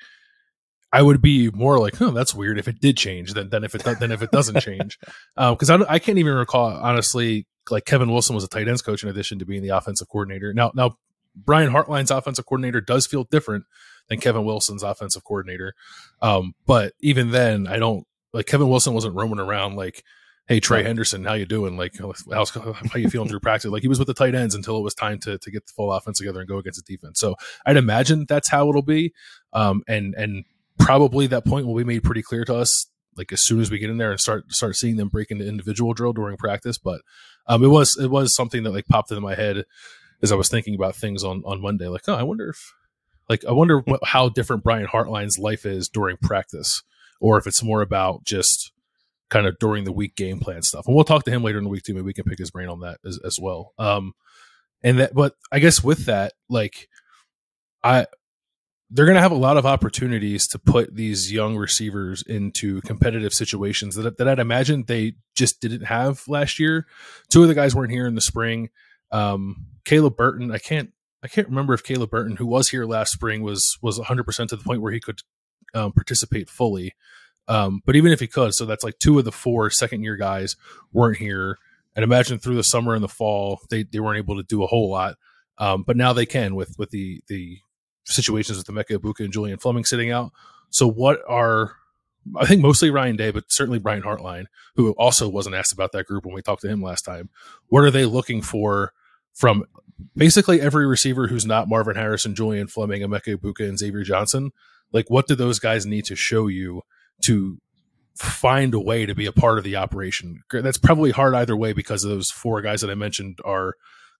I 0.93 1.01
would 1.01 1.21
be 1.23 1.49
more 1.49 1.79
like, 1.79 1.99
"Oh, 1.99 2.11
that's 2.11 2.35
weird." 2.35 2.59
If 2.59 2.67
it 2.67 2.79
did 2.79 2.95
change, 2.97 3.33
than 3.33 3.49
than 3.49 3.63
if 3.63 3.73
it 3.73 3.83
than 3.83 4.11
if 4.11 4.21
it 4.21 4.29
doesn't 4.29 4.61
change, 4.61 4.99
because 5.35 5.69
um, 5.71 5.83
I, 5.89 5.95
I 5.95 5.99
can't 5.99 6.19
even 6.19 6.35
recall 6.35 6.71
honestly. 6.71 7.47
Like 7.71 7.85
Kevin 7.85 8.11
Wilson 8.11 8.35
was 8.35 8.43
a 8.43 8.49
tight 8.49 8.67
ends 8.67 8.81
coach 8.81 9.03
in 9.03 9.09
addition 9.09 9.39
to 9.39 9.45
being 9.45 9.63
the 9.63 9.69
offensive 9.69 10.09
coordinator. 10.09 10.53
Now, 10.53 10.71
now 10.75 10.97
Brian 11.33 11.71
Hartline's 11.71 12.11
offensive 12.11 12.45
coordinator 12.45 12.81
does 12.81 13.07
feel 13.07 13.23
different 13.23 13.63
than 14.09 14.19
Kevin 14.19 14.43
Wilson's 14.43 14.83
offensive 14.83 15.23
coordinator. 15.23 15.73
Um, 16.21 16.55
but 16.65 16.91
even 16.99 17.31
then, 17.31 17.65
I 17.67 17.77
don't 17.77 18.05
like 18.33 18.47
Kevin 18.47 18.69
Wilson 18.69 18.93
wasn't 18.93 19.15
roaming 19.15 19.39
around 19.39 19.77
like, 19.77 20.03
"Hey, 20.47 20.59
Trey 20.59 20.83
Henderson, 20.83 21.23
how 21.23 21.33
you 21.33 21.45
doing? 21.45 21.77
Like, 21.77 21.93
how's 22.31 22.49
how 22.51 22.75
you 22.95 23.09
feeling 23.09 23.29
through 23.29 23.39
practice?" 23.39 23.71
Like 23.71 23.81
he 23.81 23.87
was 23.87 23.97
with 23.97 24.09
the 24.09 24.13
tight 24.13 24.35
ends 24.35 24.55
until 24.55 24.77
it 24.77 24.83
was 24.83 24.93
time 24.93 25.19
to 25.19 25.39
to 25.39 25.51
get 25.51 25.65
the 25.65 25.73
full 25.73 25.91
offense 25.91 26.19
together 26.19 26.41
and 26.41 26.49
go 26.49 26.57
against 26.57 26.85
the 26.85 26.95
defense. 26.95 27.19
So 27.19 27.35
I'd 27.65 27.77
imagine 27.77 28.25
that's 28.27 28.49
how 28.49 28.69
it'll 28.69 28.83
be. 28.83 29.13
Um, 29.53 29.83
and 29.87 30.13
and 30.15 30.45
probably 30.79 31.27
that 31.27 31.45
point 31.45 31.65
will 31.65 31.75
be 31.75 31.83
made 31.83 32.03
pretty 32.03 32.21
clear 32.21 32.45
to 32.45 32.55
us 32.55 32.87
like 33.17 33.31
as 33.31 33.43
soon 33.43 33.59
as 33.59 33.69
we 33.71 33.79
get 33.79 33.89
in 33.89 33.97
there 33.97 34.11
and 34.11 34.19
start 34.19 34.51
start 34.51 34.75
seeing 34.75 34.97
them 34.97 35.09
break 35.09 35.31
into 35.31 35.47
individual 35.47 35.93
drill 35.93 36.13
during 36.13 36.37
practice. 36.37 36.77
But 36.77 37.01
um, 37.47 37.63
it 37.63 37.67
was 37.67 37.97
it 37.97 38.09
was 38.09 38.35
something 38.35 38.63
that 38.63 38.71
like 38.71 38.87
popped 38.87 39.11
into 39.11 39.21
my 39.21 39.35
head 39.35 39.65
as 40.21 40.31
I 40.31 40.35
was 40.35 40.49
thinking 40.49 40.75
about 40.75 40.95
things 40.95 41.23
on 41.23 41.43
on 41.45 41.61
Monday. 41.61 41.87
Like, 41.87 42.03
oh, 42.07 42.15
I 42.15 42.23
wonder 42.23 42.49
if 42.49 42.73
like 43.29 43.45
I 43.45 43.51
wonder 43.51 43.79
what, 43.79 44.01
how 44.03 44.29
different 44.29 44.63
Brian 44.63 44.87
Hartline's 44.87 45.37
life 45.37 45.65
is 45.65 45.89
during 45.89 46.17
practice, 46.17 46.83
or 47.19 47.37
if 47.37 47.47
it's 47.47 47.63
more 47.63 47.81
about 47.81 48.25
just 48.25 48.71
kind 49.29 49.47
of 49.47 49.57
during 49.59 49.83
the 49.83 49.91
week 49.91 50.15
game 50.15 50.39
plan 50.39 50.61
stuff. 50.61 50.85
And 50.85 50.95
we'll 50.95 51.05
talk 51.05 51.23
to 51.25 51.31
him 51.31 51.43
later 51.43 51.57
in 51.57 51.63
the 51.63 51.69
week 51.69 51.83
too. 51.83 51.93
Maybe 51.93 52.05
we 52.05 52.13
can 52.13 52.25
pick 52.25 52.37
his 52.37 52.51
brain 52.51 52.69
on 52.69 52.81
that 52.81 52.99
as, 53.05 53.19
as 53.25 53.37
well. 53.41 53.73
Um, 53.79 54.13
and 54.83 54.99
that, 54.99 55.13
but 55.15 55.35
I 55.51 55.59
guess 55.59 55.83
with 55.83 56.05
that, 56.05 56.33
like 56.49 56.87
I 57.83 58.05
they're 58.93 59.05
going 59.05 59.15
to 59.15 59.21
have 59.21 59.31
a 59.31 59.35
lot 59.35 59.57
of 59.57 59.65
opportunities 59.65 60.47
to 60.47 60.59
put 60.59 60.95
these 60.95 61.31
young 61.31 61.57
receivers 61.57 62.21
into 62.21 62.79
competitive 62.81 63.33
situations 63.33 63.95
that, 63.95 64.19
that 64.19 64.27
I'd 64.27 64.37
imagine 64.37 64.83
they 64.85 65.15
just 65.33 65.59
didn't 65.59 65.85
have 65.85 66.21
last 66.27 66.59
year. 66.59 66.85
Two 67.29 67.41
of 67.41 67.47
the 67.47 67.55
guys 67.55 67.73
weren't 67.73 67.91
here 67.91 68.05
in 68.05 68.13
the 68.13 68.21
spring. 68.21 68.69
Um, 69.11 69.65
Caleb 69.83 70.15
Burton, 70.15 70.51
I 70.51 70.59
can't, 70.59 70.91
I 71.23 71.27
can't 71.27 71.49
remember 71.49 71.73
if 71.73 71.83
Caleb 71.83 72.11
Burton, 72.11 72.35
who 72.35 72.45
was 72.45 72.69
here 72.69 72.85
last 72.85 73.11
spring, 73.13 73.41
was 73.41 73.77
was 73.81 73.97
100 73.97 74.25
percent 74.25 74.49
to 74.51 74.57
the 74.57 74.63
point 74.63 74.81
where 74.81 74.91
he 74.91 74.99
could 74.99 75.21
um, 75.73 75.91
participate 75.91 76.49
fully. 76.49 76.93
Um, 77.47 77.81
but 77.85 77.95
even 77.95 78.11
if 78.11 78.19
he 78.19 78.27
could, 78.27 78.53
so 78.53 78.65
that's 78.65 78.83
like 78.83 78.99
two 78.99 79.17
of 79.17 79.25
the 79.25 79.31
four 79.31 79.69
second 79.69 80.03
year 80.03 80.17
guys 80.17 80.55
weren't 80.91 81.17
here. 81.17 81.57
And 81.95 82.03
imagine 82.03 82.39
through 82.39 82.55
the 82.55 82.63
summer 82.63 82.93
and 82.93 83.03
the 83.03 83.09
fall, 83.09 83.59
they, 83.69 83.83
they 83.83 83.99
weren't 83.99 84.17
able 84.17 84.37
to 84.37 84.43
do 84.43 84.63
a 84.63 84.67
whole 84.67 84.89
lot. 84.89 85.15
Um, 85.57 85.83
but 85.83 85.97
now 85.97 86.13
they 86.13 86.25
can 86.25 86.55
with 86.55 86.75
with 86.77 86.91
the 86.91 87.21
the 87.27 87.59
situations 88.05 88.57
with 88.57 88.67
the 88.67 88.73
Emeka 88.73 88.97
Egbuka 88.99 89.23
and 89.23 89.33
Julian 89.33 89.57
Fleming 89.57 89.85
sitting 89.85 90.11
out. 90.11 90.31
So 90.69 90.87
what 90.87 91.19
are 91.27 91.75
I 92.37 92.45
think 92.45 92.61
mostly 92.61 92.89
Ryan 92.89 93.15
Day, 93.15 93.31
but 93.31 93.45
certainly 93.49 93.79
Brian 93.79 94.01
Hartline, 94.01 94.45
who 94.75 94.91
also 94.93 95.27
wasn't 95.27 95.55
asked 95.55 95.73
about 95.73 95.91
that 95.91 96.05
group 96.05 96.25
when 96.25 96.33
we 96.33 96.41
talked 96.41 96.61
to 96.61 96.69
him 96.69 96.81
last 96.81 97.03
time. 97.03 97.29
What 97.67 97.83
are 97.83 97.91
they 97.91 98.05
looking 98.05 98.41
for 98.41 98.93
from 99.33 99.65
basically 100.15 100.61
every 100.61 100.87
receiver 100.87 101.27
who's 101.27 101.45
not 101.45 101.67
Marvin 101.67 101.95
Harrison, 101.95 102.35
Julian 102.35 102.67
Fleming, 102.67 103.01
Emeka 103.01 103.37
Egbuka, 103.37 103.67
and 103.67 103.77
Xavier 103.77 104.03
Johnson? 104.03 104.51
Like, 104.91 105.09
what 105.09 105.27
do 105.27 105.35
those 105.35 105.59
guys 105.59 105.85
need 105.85 106.05
to 106.05 106.15
show 106.15 106.47
you 106.47 106.83
to 107.23 107.57
find 108.15 108.73
a 108.73 108.79
way 108.79 109.05
to 109.05 109.15
be 109.15 109.25
a 109.25 109.31
part 109.31 109.57
of 109.57 109.63
the 109.63 109.75
operation? 109.75 110.43
That's 110.51 110.77
probably 110.77 111.11
hard 111.11 111.35
either 111.35 111.57
way 111.57 111.73
because 111.73 112.03
those 112.03 112.31
four 112.31 112.61
guys 112.61 112.81
that 112.81 112.89
I 112.89 112.95
mentioned 112.95 113.39
are 113.43 113.75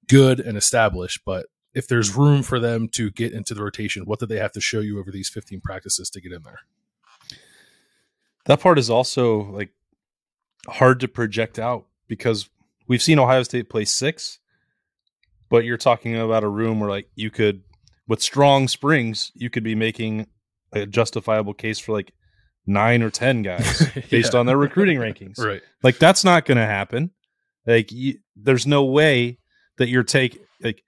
good 0.10 0.40
and 0.40 0.58
established, 0.58 1.22
but 1.26 1.46
if 1.74 1.88
there's 1.88 2.16
room 2.16 2.44
for 2.44 2.60
them 2.60 2.88
to 2.90 3.10
get 3.12 3.34
into 3.34 3.54
the 3.54 3.64
rotation, 3.64 4.04
what 4.06 4.20
do 4.20 4.26
they 4.26 4.38
have 4.38 4.52
to 4.54 4.62
show 4.62 4.80
you 4.80 5.00
over 5.00 5.12
these 5.12 5.30
15 5.30 5.62
practices 5.62 6.10
to 6.12 6.22
get 6.22 6.32
in 6.32 6.44
there? 6.44 6.60
That 8.46 8.60
part 8.60 8.78
is 8.78 8.90
also 8.90 9.44
like 9.52 9.72
hard 10.68 11.00
to 11.00 11.08
project 11.08 11.58
out 11.58 11.86
because 12.08 12.50
we've 12.88 13.02
seen 13.02 13.20
Ohio 13.20 13.44
State 13.44 13.70
play 13.70 13.86
six, 13.86 14.40
but 15.50 15.66
you're 15.66 15.78
talking 15.78 16.18
about 16.18 16.44
a 16.44 16.50
room 16.50 16.80
where 16.80 16.90
like 16.90 17.10
you 17.16 17.32
could 17.32 17.64
with 18.08 18.22
strong 18.22 18.68
springs, 18.68 19.32
you 19.34 19.50
could 19.50 19.64
be 19.64 19.76
making 19.76 20.28
a 20.74 20.86
justifiable 20.86 21.54
case 21.54 21.80
for 21.80 21.94
like 21.94 22.12
nine 22.66 23.02
or 23.02 23.10
ten 23.10 23.42
guys 23.42 23.88
based 24.10 24.34
yeah. 24.34 24.40
on 24.40 24.46
their 24.46 24.58
recruiting 24.58 24.98
rankings. 24.98 25.40
Right. 25.40 25.62
Like 25.82 26.00
that's 26.00 26.24
not 26.24 26.46
going 26.46 26.58
to 26.58 26.66
happen. 26.66 27.12
Like 27.66 27.92
you, 27.92 28.20
there's 28.36 28.68
no 28.68 28.84
way 28.84 29.40
that 29.78 29.88
you're 29.88 30.04
take 30.04 30.40
like 30.62 30.84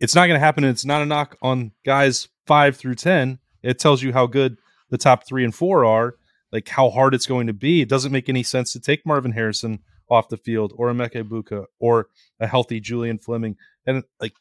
it's 0.00 0.14
not 0.14 0.26
going 0.26 0.38
to 0.38 0.44
happen. 0.44 0.64
And 0.64 0.72
it's 0.72 0.84
not 0.84 1.02
a 1.02 1.06
knock 1.06 1.36
on 1.42 1.72
guys 1.84 2.28
five 2.46 2.76
through 2.76 2.96
ten. 2.96 3.38
It 3.62 3.78
tells 3.78 4.02
you 4.02 4.12
how 4.12 4.26
good 4.26 4.56
the 4.88 4.98
top 4.98 5.26
three 5.26 5.44
and 5.44 5.54
four 5.54 5.84
are, 5.84 6.16
like 6.50 6.68
how 6.68 6.90
hard 6.90 7.14
it's 7.14 7.26
going 7.26 7.46
to 7.46 7.52
be. 7.52 7.82
It 7.82 7.88
doesn't 7.88 8.12
make 8.12 8.28
any 8.28 8.42
sense 8.42 8.72
to 8.72 8.80
take 8.80 9.06
Marvin 9.06 9.32
Harrison 9.32 9.80
off 10.08 10.28
the 10.28 10.36
field 10.36 10.72
or 10.76 10.90
a 10.90 10.94
Emeka 10.94 11.22
Buka 11.22 11.66
or 11.78 12.08
a 12.40 12.46
healthy 12.46 12.80
Julian 12.80 13.18
Fleming. 13.18 13.56
And 13.86 14.02
like 14.20 14.34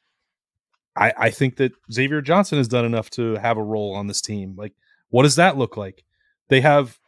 I, 0.95 1.13
I 1.17 1.29
think 1.29 1.57
that 1.57 1.71
Xavier 1.91 2.21
Johnson 2.21 2.57
has 2.57 2.67
done 2.67 2.85
enough 2.85 3.09
to 3.11 3.35
have 3.35 3.57
a 3.57 3.63
role 3.63 3.95
on 3.95 4.07
this 4.07 4.21
team. 4.21 4.55
Like, 4.57 4.73
what 5.09 5.23
does 5.23 5.35
that 5.35 5.57
look 5.57 5.77
like? 5.77 6.03
They 6.49 6.61
have 6.61 6.99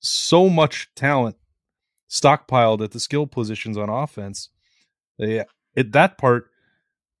so 0.00 0.48
much 0.48 0.90
talent 0.94 1.36
stockpiled 2.08 2.82
at 2.82 2.90
the 2.90 3.00
skill 3.00 3.26
positions 3.26 3.78
on 3.78 3.88
offense. 3.88 4.48
They 5.18 5.44
at 5.76 5.92
that 5.92 6.18
part, 6.18 6.50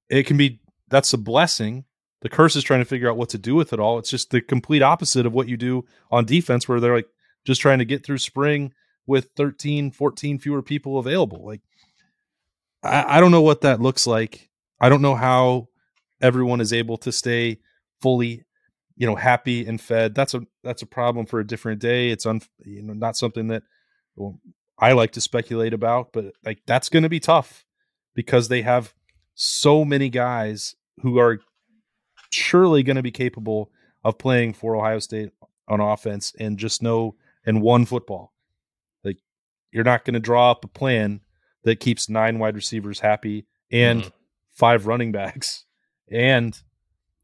it 0.08 0.26
can 0.26 0.36
be 0.36 0.59
that's 0.90 1.12
a 1.12 1.18
blessing. 1.18 1.84
The 2.22 2.28
curse 2.28 2.56
is 2.56 2.64
trying 2.64 2.80
to 2.80 2.86
figure 2.86 3.10
out 3.10 3.16
what 3.16 3.30
to 3.30 3.38
do 3.38 3.54
with 3.54 3.72
it 3.72 3.80
all. 3.80 3.98
It's 3.98 4.10
just 4.10 4.30
the 4.30 4.40
complete 4.40 4.82
opposite 4.82 5.24
of 5.24 5.32
what 5.32 5.48
you 5.48 5.56
do 5.56 5.86
on 6.10 6.26
defense, 6.26 6.68
where 6.68 6.80
they're 6.80 6.96
like 6.96 7.08
just 7.46 7.60
trying 7.60 7.78
to 7.78 7.84
get 7.84 8.04
through 8.04 8.18
spring 8.18 8.72
with 9.06 9.30
13, 9.36 9.90
14 9.90 10.38
fewer 10.38 10.62
people 10.62 10.98
available. 10.98 11.44
Like, 11.44 11.62
I, 12.82 13.16
I 13.16 13.20
don't 13.20 13.30
know 13.30 13.40
what 13.40 13.62
that 13.62 13.80
looks 13.80 14.06
like. 14.06 14.50
I 14.80 14.88
don't 14.88 15.02
know 15.02 15.14
how 15.14 15.68
everyone 16.20 16.60
is 16.60 16.72
able 16.72 16.98
to 16.98 17.12
stay 17.12 17.58
fully, 18.02 18.44
you 18.96 19.06
know, 19.06 19.16
happy 19.16 19.66
and 19.66 19.80
fed. 19.80 20.14
That's 20.14 20.34
a 20.34 20.42
that's 20.62 20.82
a 20.82 20.86
problem 20.86 21.26
for 21.26 21.40
a 21.40 21.46
different 21.46 21.80
day. 21.80 22.10
It's 22.10 22.26
un, 22.26 22.42
you 22.64 22.82
know, 22.82 22.92
not 22.92 23.16
something 23.16 23.48
that 23.48 23.62
well, 24.16 24.38
I 24.78 24.92
like 24.92 25.12
to 25.12 25.20
speculate 25.20 25.72
about, 25.72 26.12
but 26.12 26.32
like 26.44 26.60
that's 26.66 26.88
going 26.88 27.02
to 27.02 27.08
be 27.08 27.20
tough 27.20 27.64
because 28.14 28.48
they 28.48 28.62
have 28.62 28.92
so 29.34 29.84
many 29.84 30.08
guys 30.08 30.74
who 31.02 31.18
are 31.18 31.40
surely 32.30 32.82
going 32.82 32.96
to 32.96 33.02
be 33.02 33.10
capable 33.10 33.70
of 34.04 34.18
playing 34.18 34.54
for 34.54 34.76
Ohio 34.76 34.98
State 34.98 35.30
on 35.68 35.80
offense 35.80 36.32
and 36.38 36.58
just 36.58 36.82
know 36.82 37.14
and 37.44 37.62
one 37.62 37.84
football. 37.84 38.32
Like 39.04 39.18
you're 39.72 39.84
not 39.84 40.04
going 40.04 40.14
to 40.14 40.20
draw 40.20 40.50
up 40.50 40.64
a 40.64 40.68
plan 40.68 41.20
that 41.64 41.80
keeps 41.80 42.08
nine 42.08 42.38
wide 42.38 42.54
receivers 42.54 43.00
happy 43.00 43.46
and 43.70 44.02
mm. 44.02 44.12
five 44.52 44.86
running 44.86 45.12
backs 45.12 45.64
and 46.10 46.58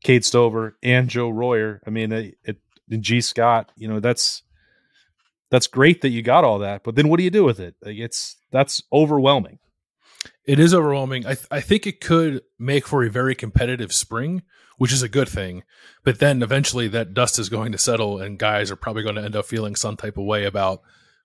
Cade 0.02 0.24
Stover 0.24 0.76
and 0.82 1.08
Joe 1.08 1.30
Royer. 1.30 1.80
I 1.86 1.90
mean, 1.90 2.12
it, 2.12 2.38
it 2.44 2.58
and 2.90 3.02
Gee 3.02 3.20
Scott. 3.20 3.72
You 3.76 3.88
know, 3.88 4.00
that's 4.00 4.42
that's 5.50 5.66
great 5.66 6.02
that 6.02 6.10
you 6.10 6.22
got 6.22 6.44
all 6.44 6.58
that, 6.60 6.82
but 6.84 6.94
then 6.96 7.08
what 7.08 7.18
do 7.18 7.24
you 7.24 7.30
do 7.30 7.44
with 7.44 7.60
it? 7.60 7.74
Like 7.82 7.96
it's 7.96 8.36
that's 8.50 8.82
overwhelming. 8.92 9.58
It 10.44 10.58
is 10.58 10.74
overwhelming. 10.74 11.26
I, 11.26 11.34
th- 11.34 11.46
I 11.50 11.60
think 11.60 11.86
it 11.86 12.00
could 12.00 12.42
make 12.58 12.86
for 12.86 13.04
a 13.04 13.10
very 13.10 13.34
competitive 13.34 13.92
spring, 13.92 14.42
which 14.78 14.92
is 14.92 15.02
a 15.02 15.08
good 15.08 15.28
thing. 15.28 15.62
But 16.04 16.18
then 16.18 16.42
eventually 16.42 16.88
that 16.88 17.14
dust 17.14 17.38
is 17.38 17.48
going 17.48 17.72
to 17.72 17.78
settle, 17.78 18.20
and 18.20 18.38
guys 18.38 18.70
are 18.70 18.76
probably 18.76 19.02
going 19.02 19.16
to 19.16 19.24
end 19.24 19.36
up 19.36 19.46
feeling 19.46 19.74
some 19.74 19.96
type 19.96 20.16
of 20.16 20.24
way 20.24 20.44
about 20.44 20.82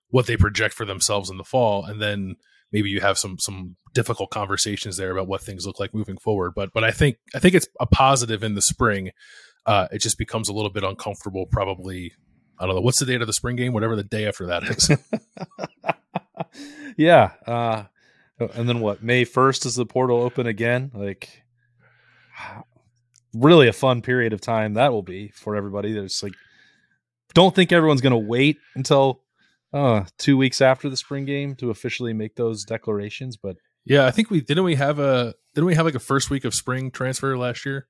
what 0.08 0.26
they 0.26 0.36
project 0.36 0.74
for 0.74 0.84
themselves 0.84 1.30
in 1.30 1.38
the 1.38 1.44
fall. 1.44 1.84
And 1.84 2.00
then 2.00 2.36
maybe 2.72 2.90
you 2.90 3.00
have 3.00 3.18
some 3.18 3.38
some 3.38 3.76
difficult 3.94 4.30
conversations 4.30 4.96
there 4.96 5.10
about 5.10 5.28
what 5.28 5.42
things 5.42 5.66
look 5.66 5.78
like 5.78 5.94
moving 5.94 6.16
forward. 6.16 6.52
But 6.54 6.72
but 6.72 6.84
I 6.84 6.90
think 6.90 7.18
I 7.34 7.38
think 7.38 7.54
it's 7.54 7.68
a 7.80 7.86
positive 7.86 8.42
in 8.42 8.54
the 8.54 8.62
spring. 8.62 9.10
Uh, 9.64 9.86
it 9.92 10.00
just 10.00 10.18
becomes 10.18 10.48
a 10.48 10.52
little 10.52 10.70
bit 10.70 10.82
uncomfortable. 10.82 11.46
Probably 11.46 12.12
I 12.58 12.66
don't 12.66 12.74
know 12.74 12.80
what's 12.80 12.98
the 12.98 13.06
date 13.06 13.20
of 13.20 13.26
the 13.26 13.32
spring 13.32 13.56
game, 13.56 13.72
whatever 13.72 13.96
the 13.96 14.04
day 14.04 14.26
after 14.26 14.46
that 14.46 14.64
is. 14.64 14.90
yeah, 16.96 17.32
uh, 17.46 17.84
and 18.38 18.68
then 18.68 18.80
what? 18.80 19.02
May 19.02 19.24
first 19.24 19.66
is 19.66 19.76
the 19.76 19.86
portal 19.86 20.22
open 20.22 20.46
again. 20.46 20.90
Like, 20.94 21.42
really 23.34 23.68
a 23.68 23.72
fun 23.72 24.02
period 24.02 24.32
of 24.32 24.40
time 24.40 24.74
that 24.74 24.92
will 24.92 25.02
be 25.02 25.28
for 25.28 25.56
everybody. 25.56 25.92
There's 25.92 26.22
like, 26.22 26.34
don't 27.34 27.54
think 27.54 27.72
everyone's 27.72 28.00
going 28.00 28.12
to 28.12 28.18
wait 28.18 28.58
until 28.74 29.22
uh, 29.72 30.04
two 30.18 30.36
weeks 30.36 30.60
after 30.60 30.90
the 30.90 30.96
spring 30.96 31.24
game 31.24 31.54
to 31.56 31.70
officially 31.70 32.12
make 32.12 32.36
those 32.36 32.64
declarations. 32.64 33.36
But 33.36 33.56
yeah, 33.84 34.06
I 34.06 34.10
think 34.10 34.30
we 34.30 34.40
didn't 34.40 34.64
we 34.64 34.74
have 34.74 34.98
a 34.98 35.34
didn't 35.54 35.66
we 35.66 35.74
have 35.74 35.86
like 35.86 35.94
a 35.94 36.00
first 36.00 36.30
week 36.30 36.44
of 36.44 36.54
spring 36.54 36.90
transfer 36.90 37.36
last 37.36 37.64
year? 37.64 37.86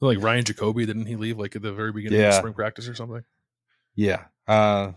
Like 0.00 0.22
Ryan 0.22 0.44
Jacoby, 0.44 0.86
didn't 0.86 1.06
he 1.06 1.16
leave 1.16 1.38
like 1.38 1.56
at 1.56 1.62
the 1.62 1.72
very 1.72 1.92
beginning 1.92 2.20
yeah. 2.20 2.28
of 2.28 2.34
spring 2.34 2.54
practice 2.54 2.88
or 2.88 2.94
something? 2.94 3.24
Yeah. 3.96 4.24
Uh, 4.46 4.92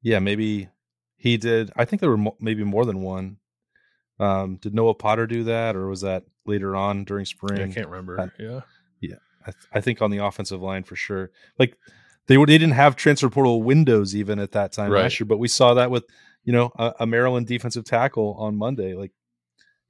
yeah, 0.00 0.20
maybe 0.20 0.68
he 1.16 1.36
did. 1.36 1.70
I 1.76 1.84
think 1.84 2.00
there 2.00 2.10
were 2.10 2.16
mo- 2.16 2.36
maybe 2.40 2.64
more 2.64 2.86
than 2.86 3.02
one. 3.02 3.36
Um, 4.20 4.56
did 4.56 4.74
Noah 4.74 4.94
Potter 4.94 5.26
do 5.26 5.44
that, 5.44 5.76
or 5.76 5.88
was 5.88 6.02
that 6.02 6.24
later 6.46 6.76
on 6.76 7.04
during 7.04 7.24
spring? 7.24 7.70
I 7.70 7.72
can't 7.72 7.88
remember. 7.88 8.20
I, 8.20 8.42
yeah, 8.42 8.60
yeah. 9.00 9.16
I, 9.42 9.50
th- 9.50 9.66
I, 9.72 9.80
think 9.80 10.00
on 10.00 10.10
the 10.10 10.18
offensive 10.18 10.62
line 10.62 10.84
for 10.84 10.96
sure. 10.96 11.30
Like 11.58 11.76
they 12.26 12.38
were, 12.38 12.46
they 12.46 12.58
didn't 12.58 12.74
have 12.74 12.96
transfer 12.96 13.28
portal 13.28 13.62
windows 13.62 14.14
even 14.14 14.38
at 14.38 14.52
that 14.52 14.72
time 14.72 14.90
right. 14.90 15.02
last 15.02 15.20
year, 15.20 15.26
but 15.26 15.38
we 15.38 15.48
saw 15.48 15.74
that 15.74 15.90
with 15.90 16.04
you 16.44 16.52
know 16.52 16.72
a, 16.76 16.94
a, 17.00 17.06
Maryland 17.06 17.46
defensive 17.46 17.84
tackle 17.84 18.36
on 18.38 18.56
Monday. 18.56 18.94
Like 18.94 19.12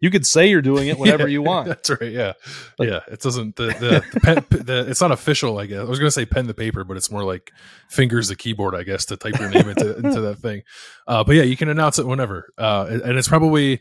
you 0.00 0.10
could 0.10 0.26
say 0.26 0.48
you're 0.48 0.62
doing 0.62 0.88
it 0.88 0.98
whenever 0.98 1.28
yeah, 1.28 1.32
you 1.32 1.42
want. 1.42 1.68
That's 1.68 1.90
right. 1.90 2.10
Yeah, 2.10 2.32
like, 2.78 2.88
yeah. 2.88 3.00
It 3.08 3.20
doesn't 3.20 3.56
the 3.56 3.66
the, 3.66 4.04
the, 4.12 4.20
pen, 4.20 4.44
the, 4.50 4.86
it's 4.88 5.00
not 5.00 5.12
official. 5.12 5.58
I 5.58 5.66
guess 5.66 5.80
I 5.80 5.84
was 5.84 5.98
going 5.98 6.08
to 6.08 6.12
say 6.12 6.26
pen 6.26 6.46
the 6.46 6.54
paper, 6.54 6.82
but 6.84 6.96
it's 6.96 7.10
more 7.10 7.24
like 7.24 7.52
fingers 7.88 8.28
the 8.28 8.36
keyboard. 8.36 8.74
I 8.74 8.82
guess 8.82 9.04
to 9.06 9.16
type 9.16 9.38
your 9.38 9.50
name 9.50 9.68
into 9.68 9.96
into 9.96 10.20
that 10.22 10.38
thing. 10.38 10.62
Uh, 11.06 11.22
but 11.22 11.36
yeah, 11.36 11.42
you 11.42 11.56
can 11.56 11.68
announce 11.68 11.98
it 11.98 12.06
whenever, 12.06 12.52
uh, 12.58 12.86
and 12.88 13.18
it's 13.18 13.28
probably 13.28 13.80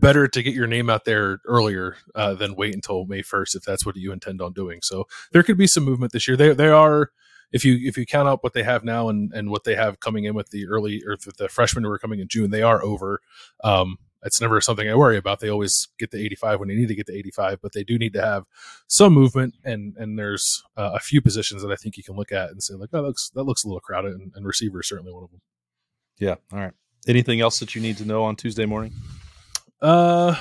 better 0.00 0.28
to 0.28 0.42
get 0.42 0.54
your 0.54 0.66
name 0.66 0.90
out 0.90 1.04
there 1.04 1.40
earlier 1.44 1.96
uh, 2.14 2.34
than 2.34 2.54
wait 2.54 2.74
until 2.74 3.06
May 3.06 3.22
1st 3.22 3.56
if 3.56 3.62
that's 3.62 3.86
what 3.86 3.96
you 3.96 4.12
intend 4.12 4.40
on 4.40 4.52
doing. 4.52 4.80
So 4.82 5.06
there 5.32 5.42
could 5.42 5.58
be 5.58 5.66
some 5.66 5.84
movement 5.84 6.12
this 6.12 6.28
year. 6.28 6.36
They 6.36 6.52
they 6.52 6.68
are 6.68 7.10
if 7.52 7.64
you 7.64 7.78
if 7.82 7.96
you 7.96 8.06
count 8.06 8.28
out 8.28 8.42
what 8.42 8.52
they 8.52 8.62
have 8.62 8.84
now 8.84 9.08
and 9.08 9.32
and 9.32 9.50
what 9.50 9.64
they 9.64 9.74
have 9.74 10.00
coming 10.00 10.24
in 10.24 10.34
with 10.34 10.50
the 10.50 10.66
early 10.66 11.02
or 11.06 11.16
the 11.38 11.48
freshmen 11.48 11.84
who 11.84 11.90
are 11.90 11.98
coming 11.98 12.20
in 12.20 12.28
June, 12.28 12.50
they 12.50 12.62
are 12.62 12.82
over. 12.82 13.20
Um, 13.64 13.98
it's 14.22 14.40
never 14.40 14.60
something 14.60 14.88
I 14.88 14.94
worry 14.94 15.16
about. 15.16 15.38
They 15.38 15.48
always 15.48 15.88
get 15.98 16.10
the 16.10 16.18
85 16.24 16.58
when 16.58 16.68
they 16.68 16.74
need 16.74 16.88
to 16.88 16.96
get 16.96 17.06
the 17.06 17.16
85, 17.16 17.60
but 17.62 17.72
they 17.74 17.84
do 17.84 17.96
need 17.96 18.12
to 18.14 18.22
have 18.22 18.44
some 18.88 19.12
movement. 19.12 19.54
And 19.64 19.96
and 19.96 20.18
there's 20.18 20.64
uh, 20.76 20.92
a 20.94 20.98
few 20.98 21.20
positions 21.20 21.62
that 21.62 21.70
I 21.70 21.76
think 21.76 21.96
you 21.96 22.02
can 22.02 22.16
look 22.16 22.32
at 22.32 22.50
and 22.50 22.62
say 22.62 22.74
like, 22.74 22.90
oh, 22.92 22.98
that 22.98 23.02
looks 23.02 23.30
that 23.34 23.44
looks 23.44 23.64
a 23.64 23.68
little 23.68 23.80
crowded, 23.80 24.14
and, 24.14 24.32
and 24.34 24.44
receiver 24.44 24.80
is 24.80 24.88
certainly 24.88 25.12
one 25.12 25.24
of 25.24 25.30
them. 25.30 25.40
Yeah. 26.18 26.36
All 26.52 26.58
right. 26.58 26.72
Anything 27.06 27.40
else 27.40 27.60
that 27.60 27.74
you 27.74 27.80
need 27.80 27.98
to 27.98 28.04
know 28.04 28.24
on 28.24 28.34
Tuesday 28.34 28.66
morning? 28.66 28.92
Uh, 29.80 30.36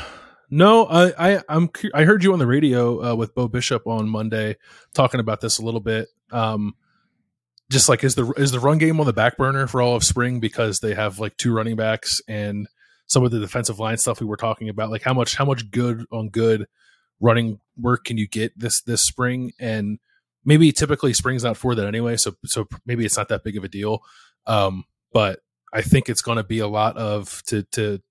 No, 0.49 0.85
I, 0.85 1.35
I 1.35 1.41
I'm 1.49 1.69
I 1.93 2.03
heard 2.03 2.23
you 2.23 2.33
on 2.33 2.39
the 2.39 2.47
radio 2.47 3.11
uh, 3.11 3.15
with 3.15 3.33
Bo 3.33 3.47
Bishop 3.47 3.87
on 3.87 4.07
Monday 4.07 4.57
talking 4.93 5.19
about 5.19 5.41
this 5.41 5.57
a 5.57 5.63
little 5.65 5.79
bit. 5.79 6.07
Um, 6.31 6.75
just 7.69 7.89
like 7.89 8.03
is 8.03 8.15
the 8.15 8.31
is 8.33 8.51
the 8.51 8.59
run 8.59 8.77
game 8.77 8.99
on 8.99 9.07
the 9.07 9.13
back 9.13 9.37
burner 9.37 9.67
for 9.67 9.81
all 9.81 9.95
of 9.95 10.03
spring 10.03 10.39
because 10.39 10.79
they 10.79 10.93
have 10.93 11.19
like 11.19 11.35
two 11.37 11.53
running 11.53 11.75
backs 11.75 12.21
and 12.27 12.67
some 13.07 13.23
of 13.23 13.31
the 13.31 13.39
defensive 13.39 13.79
line 13.79 13.97
stuff 13.97 14.19
we 14.19 14.27
were 14.27 14.37
talking 14.37 14.69
about. 14.69 14.91
Like 14.91 15.01
how 15.01 15.13
much 15.13 15.35
how 15.35 15.45
much 15.45 15.71
good 15.71 16.05
on 16.11 16.29
good 16.29 16.67
running 17.19 17.59
work 17.77 18.03
can 18.05 18.17
you 18.17 18.27
get 18.27 18.57
this 18.57 18.81
this 18.83 19.01
spring 19.01 19.51
and 19.59 19.99
maybe 20.43 20.71
typically 20.71 21.13
spring's 21.13 21.43
not 21.43 21.57
for 21.57 21.75
that 21.75 21.87
anyway 21.87 22.17
so 22.17 22.33
so 22.45 22.67
maybe 22.85 23.05
it's 23.05 23.17
not 23.17 23.29
that 23.29 23.43
big 23.43 23.57
of 23.57 23.63
a 23.63 23.69
deal 23.69 23.99
um, 24.47 24.83
but 25.13 25.39
i 25.73 25.81
think 25.81 26.09
it's 26.09 26.21
going 26.21 26.37
to 26.37 26.43
be 26.43 26.59
a 26.59 26.67
lot 26.67 26.97
of 26.97 27.41
to 27.45 27.63
to 27.71 28.01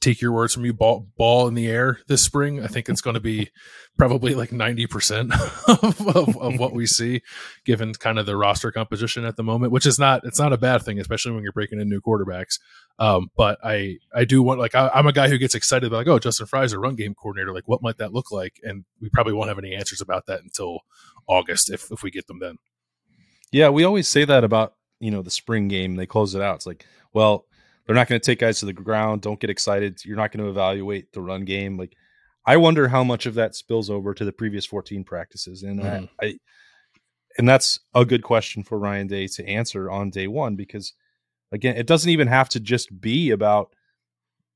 take 0.00 0.20
your 0.20 0.32
words 0.32 0.54
from 0.54 0.64
you 0.64 0.72
ball 0.72 1.06
ball 1.16 1.48
in 1.48 1.54
the 1.54 1.66
air 1.66 1.98
this 2.06 2.22
spring 2.22 2.62
i 2.62 2.66
think 2.66 2.88
it's 2.88 3.00
going 3.00 3.14
to 3.14 3.20
be 3.20 3.50
probably 3.96 4.34
like 4.34 4.50
90% 4.50 5.32
of, 5.82 6.16
of, 6.16 6.36
of, 6.36 6.58
what 6.60 6.74
we 6.74 6.86
see 6.86 7.22
given 7.64 7.94
kind 7.94 8.18
of 8.18 8.26
the 8.26 8.36
roster 8.36 8.70
composition 8.70 9.24
at 9.24 9.36
the 9.36 9.42
moment 9.42 9.72
which 9.72 9.86
is 9.86 9.98
not 9.98 10.20
it's 10.24 10.38
not 10.38 10.52
a 10.52 10.58
bad 10.58 10.82
thing 10.82 11.00
especially 11.00 11.32
when 11.32 11.42
you're 11.42 11.52
breaking 11.52 11.80
in 11.80 11.88
new 11.88 12.00
quarterbacks. 12.00 12.60
Um, 12.98 13.30
but 13.36 13.58
i 13.64 13.96
i 14.14 14.24
do 14.24 14.42
want 14.42 14.60
like 14.60 14.74
I, 14.74 14.90
am 14.94 15.06
a 15.06 15.12
guy 15.12 15.28
who 15.28 15.38
gets 15.38 15.54
excited 15.54 15.86
about 15.86 15.98
like 15.98 16.08
oh 16.08 16.18
justin 16.18 16.46
frye's 16.46 16.72
a 16.72 16.78
run 16.78 16.94
game 16.94 17.14
coordinator 17.14 17.52
like 17.52 17.66
what 17.66 17.82
might 17.82 17.98
that 17.98 18.12
look 18.12 18.30
like? 18.30 18.60
And 18.62 18.84
we 19.00 19.08
probably 19.08 19.32
won't 19.32 19.48
have 19.48 19.58
any 19.58 19.74
answers 19.74 20.00
about 20.00 20.26
that 20.26 20.42
until 20.42 20.80
august 21.26 21.70
if 21.70 21.90
if 21.90 22.02
we 22.02 22.10
get 22.10 22.26
them 22.26 22.38
then. 22.38 22.58
Yeah 23.50 23.70
we 23.70 23.84
always 23.84 24.08
say 24.08 24.24
that 24.24 24.44
about 24.44 24.74
you 25.00 25.10
know 25.10 25.22
the 25.22 25.30
spring 25.30 25.68
game 25.68 25.96
they 25.96 26.06
close 26.06 26.34
it 26.34 26.42
out 26.42 26.56
it's 26.56 26.66
like 26.66 26.84
well 27.12 27.46
they're 27.86 27.94
not 27.96 28.08
going 28.08 28.20
to 28.20 28.24
take 28.24 28.40
guys 28.40 28.60
to 28.60 28.66
the 28.66 28.72
ground. 28.72 29.22
Don't 29.22 29.40
get 29.40 29.50
excited. 29.50 30.04
You're 30.04 30.16
not 30.16 30.32
going 30.32 30.44
to 30.44 30.50
evaluate 30.50 31.12
the 31.12 31.22
run 31.22 31.44
game. 31.44 31.76
Like, 31.76 31.96
I 32.44 32.56
wonder 32.56 32.88
how 32.88 33.04
much 33.04 33.26
of 33.26 33.34
that 33.34 33.54
spills 33.54 33.90
over 33.90 34.14
to 34.14 34.24
the 34.24 34.32
previous 34.32 34.66
14 34.66 35.04
practices, 35.04 35.62
and 35.62 35.80
mm-hmm. 35.80 36.04
I, 36.20 36.26
I, 36.26 36.38
and 37.38 37.48
that's 37.48 37.80
a 37.94 38.04
good 38.04 38.22
question 38.22 38.62
for 38.62 38.78
Ryan 38.78 39.06
Day 39.08 39.26
to 39.26 39.46
answer 39.46 39.90
on 39.90 40.10
day 40.10 40.26
one 40.26 40.56
because, 40.56 40.94
again, 41.52 41.76
it 41.76 41.86
doesn't 41.86 42.10
even 42.10 42.28
have 42.28 42.48
to 42.50 42.60
just 42.60 43.00
be 43.00 43.30
about 43.30 43.74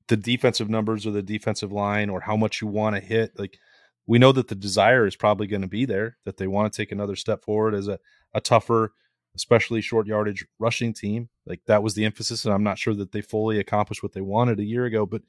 the 0.09 0.17
defensive 0.17 0.71
numbers 0.71 1.07
or 1.07 1.11
the 1.11 1.23
defensive 1.23 1.73
line 1.73 2.11
or 2.11 2.21
how 2.21 2.37
much 2.37 2.61
you 2.61 2.67
want 2.67 2.97
to 2.97 3.03
hit. 3.03 3.39
Like, 3.39 3.59
we 4.07 4.19
know 4.19 4.33
that 4.33 4.49
the 4.49 4.55
desire 4.55 5.07
is 5.07 5.15
probably 5.15 5.47
going 5.47 5.63
to 5.63 5.69
be 5.69 5.85
there 5.85 6.17
that 6.25 6.37
they 6.37 6.47
want 6.47 6.73
to 6.73 6.77
take 6.77 6.91
another 6.91 7.17
step 7.17 7.45
forward 7.45 7.75
as 7.75 7.87
a, 7.87 7.99
a 8.35 8.41
tougher 8.41 8.93
especially 9.37 9.81
short 9.81 10.07
yardage 10.07 10.47
rushing 10.59 10.93
team. 10.93 11.29
Like 11.47 11.61
that 11.67 11.83
was 11.83 11.95
the 11.95 12.05
emphasis, 12.05 12.45
and 12.45 12.55
I'm 12.55 12.63
not 12.63 12.79
sure 12.79 12.95
that 12.95 13.13
they 13.13 13.21
fully 13.21 13.59
accomplished 13.59 14.03
what 14.03 14.13
they 14.13 14.21
wanted 14.21 14.59
a 14.59 14.65
year 14.65 14.85
ago. 14.85 15.07
But 15.07 15.23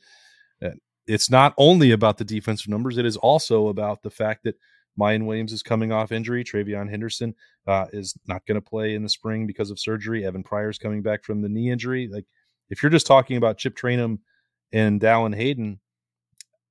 uh, 0.63 0.71
it's 1.07 1.29
not 1.29 1.53
only 1.57 1.91
about 1.91 2.17
the 2.17 2.25
defensive 2.25 2.67
numbers; 2.67 2.97
it 2.97 3.05
is 3.05 3.17
also 3.17 3.67
about 3.67 4.03
the 4.03 4.09
fact 4.09 4.43
that 4.43 4.57
Miyan 4.99 5.25
Williams 5.25 5.53
is 5.53 5.63
coming 5.63 5.91
off 5.91 6.11
injury. 6.11 6.43
TreVeyon 6.43 6.89
Henderson 6.89 7.35
uh, 7.67 7.85
is 7.93 8.17
not 8.27 8.45
going 8.45 8.55
to 8.55 8.61
play 8.61 8.95
in 8.95 9.03
the 9.03 9.09
spring 9.09 9.47
because 9.47 9.71
of 9.71 9.79
surgery. 9.79 10.25
Evan 10.25 10.43
Pryor's 10.43 10.77
coming 10.77 11.01
back 11.01 11.23
from 11.23 11.41
the 11.41 11.49
knee 11.49 11.71
injury. 11.71 12.09
Like 12.11 12.25
if 12.69 12.81
you're 12.81 12.89
just 12.89 13.07
talking 13.07 13.37
about 13.37 13.57
Chip 13.57 13.75
Trayanum 13.75 14.19
and 14.71 14.99
Dallan 14.99 15.35
Hayden. 15.35 15.79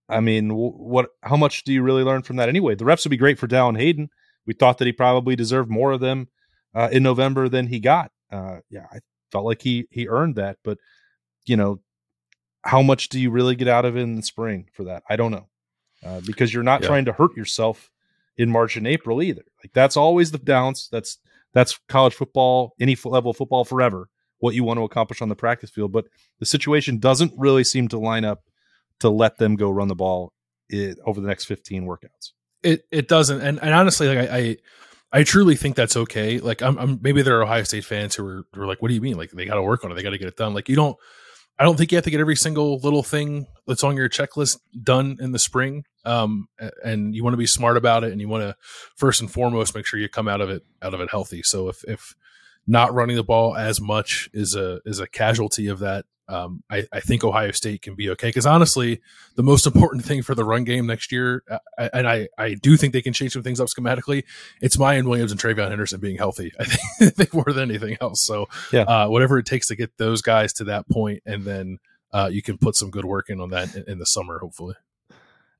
I 0.08 0.18
mean, 0.18 0.50
what? 0.50 1.10
How 1.22 1.36
much 1.36 1.62
do 1.62 1.72
you 1.72 1.82
really 1.82 2.02
learn 2.02 2.22
from 2.22 2.36
that 2.36 2.48
anyway? 2.48 2.74
The 2.74 2.84
reps 2.84 3.04
would 3.04 3.10
be 3.10 3.16
great 3.16 3.38
for 3.38 3.46
Dallan 3.46 3.78
Hayden. 3.78 4.10
We 4.44 4.54
thought 4.54 4.78
that 4.78 4.86
he 4.86 4.92
probably 4.92 5.36
deserved 5.36 5.70
more 5.70 5.92
of 5.92 6.00
them 6.00 6.28
uh, 6.74 6.88
in 6.92 7.02
November 7.02 7.48
than 7.48 7.66
he 7.66 7.80
got. 7.80 8.10
Uh, 8.30 8.58
yeah, 8.70 8.86
I 8.92 9.00
felt 9.32 9.44
like 9.44 9.62
he 9.62 9.86
he 9.90 10.08
earned 10.08 10.36
that, 10.36 10.58
but 10.64 10.78
you 11.46 11.56
know, 11.56 11.80
how 12.62 12.82
much 12.82 13.08
do 13.08 13.18
you 13.18 13.30
really 13.30 13.56
get 13.56 13.68
out 13.68 13.84
of 13.84 13.96
it 13.96 14.00
in 14.00 14.16
the 14.16 14.22
spring 14.22 14.68
for 14.72 14.84
that? 14.84 15.02
I 15.08 15.16
don't 15.16 15.32
know, 15.32 15.48
uh, 16.04 16.20
because 16.26 16.52
you're 16.52 16.62
not 16.62 16.82
yeah. 16.82 16.88
trying 16.88 17.04
to 17.06 17.12
hurt 17.12 17.36
yourself 17.36 17.90
in 18.36 18.50
March 18.50 18.76
and 18.76 18.86
April 18.86 19.22
either. 19.22 19.44
Like 19.62 19.72
that's 19.72 19.96
always 19.96 20.30
the 20.30 20.38
balance. 20.38 20.88
That's 20.88 21.18
that's 21.52 21.78
college 21.88 22.14
football, 22.14 22.74
any 22.80 22.96
level 23.04 23.30
of 23.30 23.36
football 23.36 23.64
forever. 23.64 24.08
What 24.38 24.54
you 24.54 24.64
want 24.64 24.78
to 24.78 24.84
accomplish 24.84 25.20
on 25.20 25.28
the 25.28 25.36
practice 25.36 25.68
field, 25.68 25.92
but 25.92 26.06
the 26.38 26.46
situation 26.46 26.98
doesn't 26.98 27.34
really 27.36 27.62
seem 27.62 27.88
to 27.88 27.98
line 27.98 28.24
up 28.24 28.42
to 29.00 29.10
let 29.10 29.36
them 29.36 29.56
go 29.56 29.70
run 29.70 29.88
the 29.88 29.94
ball 29.94 30.32
it, 30.70 30.98
over 31.04 31.20
the 31.20 31.28
next 31.28 31.44
15 31.44 31.84
workouts. 31.84 32.32
It 32.62 32.86
it 32.90 33.08
doesn't, 33.08 33.40
and, 33.40 33.58
and 33.62 33.74
honestly, 33.74 34.08
like 34.08 34.30
I, 34.30 34.36
I 34.36 34.56
I 35.12 35.24
truly 35.24 35.56
think 35.56 35.76
that's 35.76 35.96
okay. 35.96 36.38
Like, 36.38 36.62
I'm, 36.62 36.78
I'm, 36.78 36.98
maybe 37.02 37.22
there 37.22 37.38
are 37.38 37.42
Ohio 37.42 37.64
State 37.64 37.84
fans 37.84 38.14
who 38.14 38.26
are, 38.26 38.44
who 38.52 38.62
are 38.62 38.66
like, 38.66 38.80
"What 38.80 38.88
do 38.88 38.94
you 38.94 39.00
mean? 39.00 39.16
Like, 39.16 39.30
they 39.30 39.44
got 39.44 39.56
to 39.56 39.62
work 39.62 39.84
on 39.84 39.90
it. 39.90 39.94
They 39.94 40.02
got 40.02 40.10
to 40.10 40.18
get 40.18 40.28
it 40.28 40.36
done." 40.36 40.54
Like, 40.54 40.68
you 40.68 40.76
don't. 40.76 40.96
I 41.58 41.64
don't 41.64 41.76
think 41.76 41.92
you 41.92 41.96
have 41.96 42.04
to 42.04 42.10
get 42.10 42.20
every 42.20 42.36
single 42.36 42.78
little 42.78 43.02
thing 43.02 43.46
that's 43.66 43.84
on 43.84 43.94
your 43.94 44.08
checklist 44.08 44.56
done 44.82 45.18
in 45.20 45.32
the 45.32 45.38
spring. 45.38 45.84
Um, 46.06 46.46
and 46.82 47.14
you 47.14 47.22
want 47.22 47.34
to 47.34 47.38
be 47.38 47.46
smart 47.46 47.76
about 47.76 48.02
it, 48.02 48.12
and 48.12 48.20
you 48.20 48.28
want 48.28 48.44
to 48.44 48.56
first 48.96 49.20
and 49.20 49.30
foremost 49.30 49.74
make 49.74 49.84
sure 49.86 50.00
you 50.00 50.08
come 50.08 50.28
out 50.28 50.40
of 50.40 50.48
it 50.48 50.62
out 50.80 50.94
of 50.94 51.00
it 51.00 51.10
healthy. 51.10 51.42
So 51.42 51.68
if 51.68 51.84
if 51.84 52.14
not 52.66 52.92
running 52.94 53.16
the 53.16 53.24
ball 53.24 53.56
as 53.56 53.80
much 53.80 54.28
is 54.32 54.54
a 54.54 54.80
is 54.84 55.00
a 55.00 55.06
casualty 55.06 55.66
of 55.66 55.78
that 55.80 56.04
um, 56.30 56.62
I, 56.70 56.84
I, 56.92 57.00
think 57.00 57.24
Ohio 57.24 57.50
State 57.50 57.82
can 57.82 57.96
be 57.96 58.08
okay 58.10 58.28
because 58.28 58.46
honestly, 58.46 59.00
the 59.34 59.42
most 59.42 59.66
important 59.66 60.04
thing 60.04 60.22
for 60.22 60.36
the 60.36 60.44
run 60.44 60.62
game 60.62 60.86
next 60.86 61.10
year, 61.10 61.42
uh, 61.50 61.88
and 61.92 62.08
I, 62.08 62.28
I 62.38 62.54
do 62.54 62.76
think 62.76 62.92
they 62.92 63.02
can 63.02 63.12
change 63.12 63.32
some 63.32 63.42
things 63.42 63.58
up 63.58 63.66
schematically. 63.66 64.22
It's 64.60 64.76
Miyan 64.76 65.08
Williams 65.08 65.32
and 65.32 65.40
TreVeyon 65.40 65.70
Henderson 65.70 65.98
being 65.98 66.16
healthy. 66.16 66.52
I 66.60 66.64
think, 66.64 66.80
I 67.00 67.10
think 67.10 67.34
more 67.34 67.52
than 67.52 67.68
anything 67.68 67.96
else. 68.00 68.22
So 68.24 68.48
yeah, 68.72 68.82
uh, 68.82 69.08
whatever 69.08 69.38
it 69.38 69.46
takes 69.46 69.66
to 69.68 69.76
get 69.76 69.96
those 69.98 70.22
guys 70.22 70.52
to 70.54 70.64
that 70.64 70.88
point, 70.88 71.24
and 71.26 71.44
then 71.44 71.78
uh, 72.12 72.30
you 72.30 72.42
can 72.42 72.58
put 72.58 72.76
some 72.76 72.90
good 72.90 73.04
work 73.04 73.28
in 73.28 73.40
on 73.40 73.50
that 73.50 73.74
in, 73.74 73.84
in, 73.88 73.98
the 73.98 74.06
summer, 74.06 74.38
hopefully. 74.38 74.76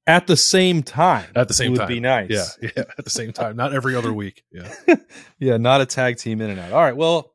At 0.07 0.27
the 0.27 0.37
same 0.37 0.83
time, 0.83 1.31
at 1.37 1.49
the 1.49 1.55
same 1.55 1.73
would 1.73 1.79
time, 1.79 1.89
would 1.89 1.95
be 1.95 2.01
nice. 2.01 2.31
Yeah, 2.31 2.71
yeah. 2.77 2.85
At 2.99 3.05
the 3.05 3.11
same 3.11 3.33
time, 3.33 3.57
not 3.57 3.73
every 3.73 3.95
other 3.95 4.13
week. 4.13 4.43
Yeah, 4.51 4.73
yeah. 5.39 5.57
Not 5.57 5.81
a 5.81 5.87
tag 5.87 6.17
team 6.17 6.41
in 6.41 6.51
and 6.51 6.59
out. 6.59 6.73
All 6.73 6.83
right. 6.83 6.97
Well, 6.97 7.33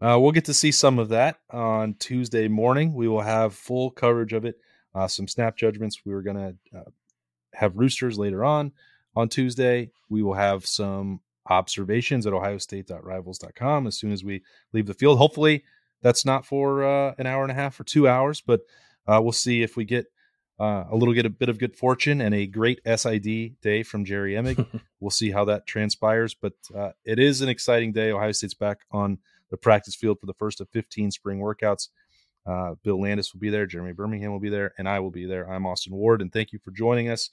uh, 0.00 0.18
we'll 0.20 0.32
get 0.32 0.44
to 0.44 0.54
see 0.54 0.72
some 0.72 0.98
of 0.98 1.08
that 1.08 1.38
on 1.50 1.94
Tuesday 1.94 2.48
morning. 2.48 2.94
We 2.94 3.08
will 3.08 3.22
have 3.22 3.54
full 3.54 3.90
coverage 3.90 4.32
of 4.32 4.44
it. 4.44 4.56
Uh, 4.94 5.08
some 5.08 5.26
snap 5.26 5.56
judgments. 5.56 6.00
We 6.04 6.12
were 6.12 6.22
going 6.22 6.36
to 6.36 6.78
uh, 6.78 6.90
have 7.54 7.76
roosters 7.76 8.18
later 8.18 8.44
on 8.44 8.72
on 9.16 9.28
Tuesday. 9.28 9.90
We 10.08 10.22
will 10.22 10.34
have 10.34 10.66
some 10.66 11.20
observations 11.48 12.26
at 12.26 12.32
ohiostate.rivals.com 12.32 13.86
as 13.86 13.98
soon 13.98 14.12
as 14.12 14.22
we 14.22 14.42
leave 14.72 14.86
the 14.86 14.94
field. 14.94 15.18
Hopefully, 15.18 15.64
that's 16.02 16.24
not 16.24 16.46
for 16.46 16.84
uh, 16.84 17.14
an 17.18 17.26
hour 17.26 17.42
and 17.42 17.50
a 17.50 17.54
half 17.54 17.78
or 17.80 17.84
two 17.84 18.08
hours, 18.08 18.40
but 18.40 18.60
uh, 19.06 19.20
we'll 19.22 19.32
see 19.32 19.62
if 19.62 19.76
we 19.76 19.84
get 19.84 20.06
uh, 20.62 20.86
a 20.90 20.94
little 20.96 21.12
get 21.12 21.26
a 21.26 21.30
bit 21.30 21.48
of 21.48 21.58
good 21.58 21.74
fortune 21.74 22.20
and 22.20 22.32
a 22.32 22.46
great 22.46 22.80
SID 22.86 23.60
day 23.60 23.82
from 23.82 24.04
Jerry 24.04 24.34
Emig. 24.34 24.64
we'll 25.00 25.10
see 25.10 25.32
how 25.32 25.44
that 25.46 25.66
transpires, 25.66 26.34
but 26.34 26.52
it 27.04 27.18
is 27.18 27.40
an 27.40 27.48
exciting 27.48 27.92
day. 27.92 28.12
Ohio 28.12 28.30
State's 28.30 28.54
back 28.54 28.82
on 28.92 29.18
the 29.50 29.56
practice 29.56 29.96
field 29.96 30.20
for 30.20 30.26
the 30.26 30.34
first 30.34 30.60
of 30.60 30.68
15 30.70 31.10
spring 31.10 31.40
workouts. 31.40 31.88
Uh, 32.46 32.74
Bill 32.84 33.00
Landis 33.00 33.32
will 33.32 33.40
be 33.40 33.50
there, 33.50 33.66
Jeremy 33.66 33.92
Birmingham 33.92 34.30
will 34.30 34.40
be 34.40 34.50
there, 34.50 34.72
and 34.78 34.88
I 34.88 35.00
will 35.00 35.10
be 35.10 35.26
there. 35.26 35.50
I'm 35.50 35.66
Austin 35.66 35.94
Ward, 35.94 36.22
and 36.22 36.32
thank 36.32 36.52
you 36.52 36.60
for 36.60 36.70
joining 36.70 37.08
us 37.08 37.30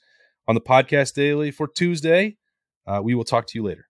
on 0.48 0.56
the 0.56 0.60
podcast 0.60 1.14
daily 1.14 1.52
for 1.52 1.68
Tuesday. 1.68 2.36
Uh, 2.84 3.00
we 3.02 3.14
will 3.14 3.24
talk 3.24 3.46
to 3.48 3.58
you 3.58 3.64
later. 3.64 3.89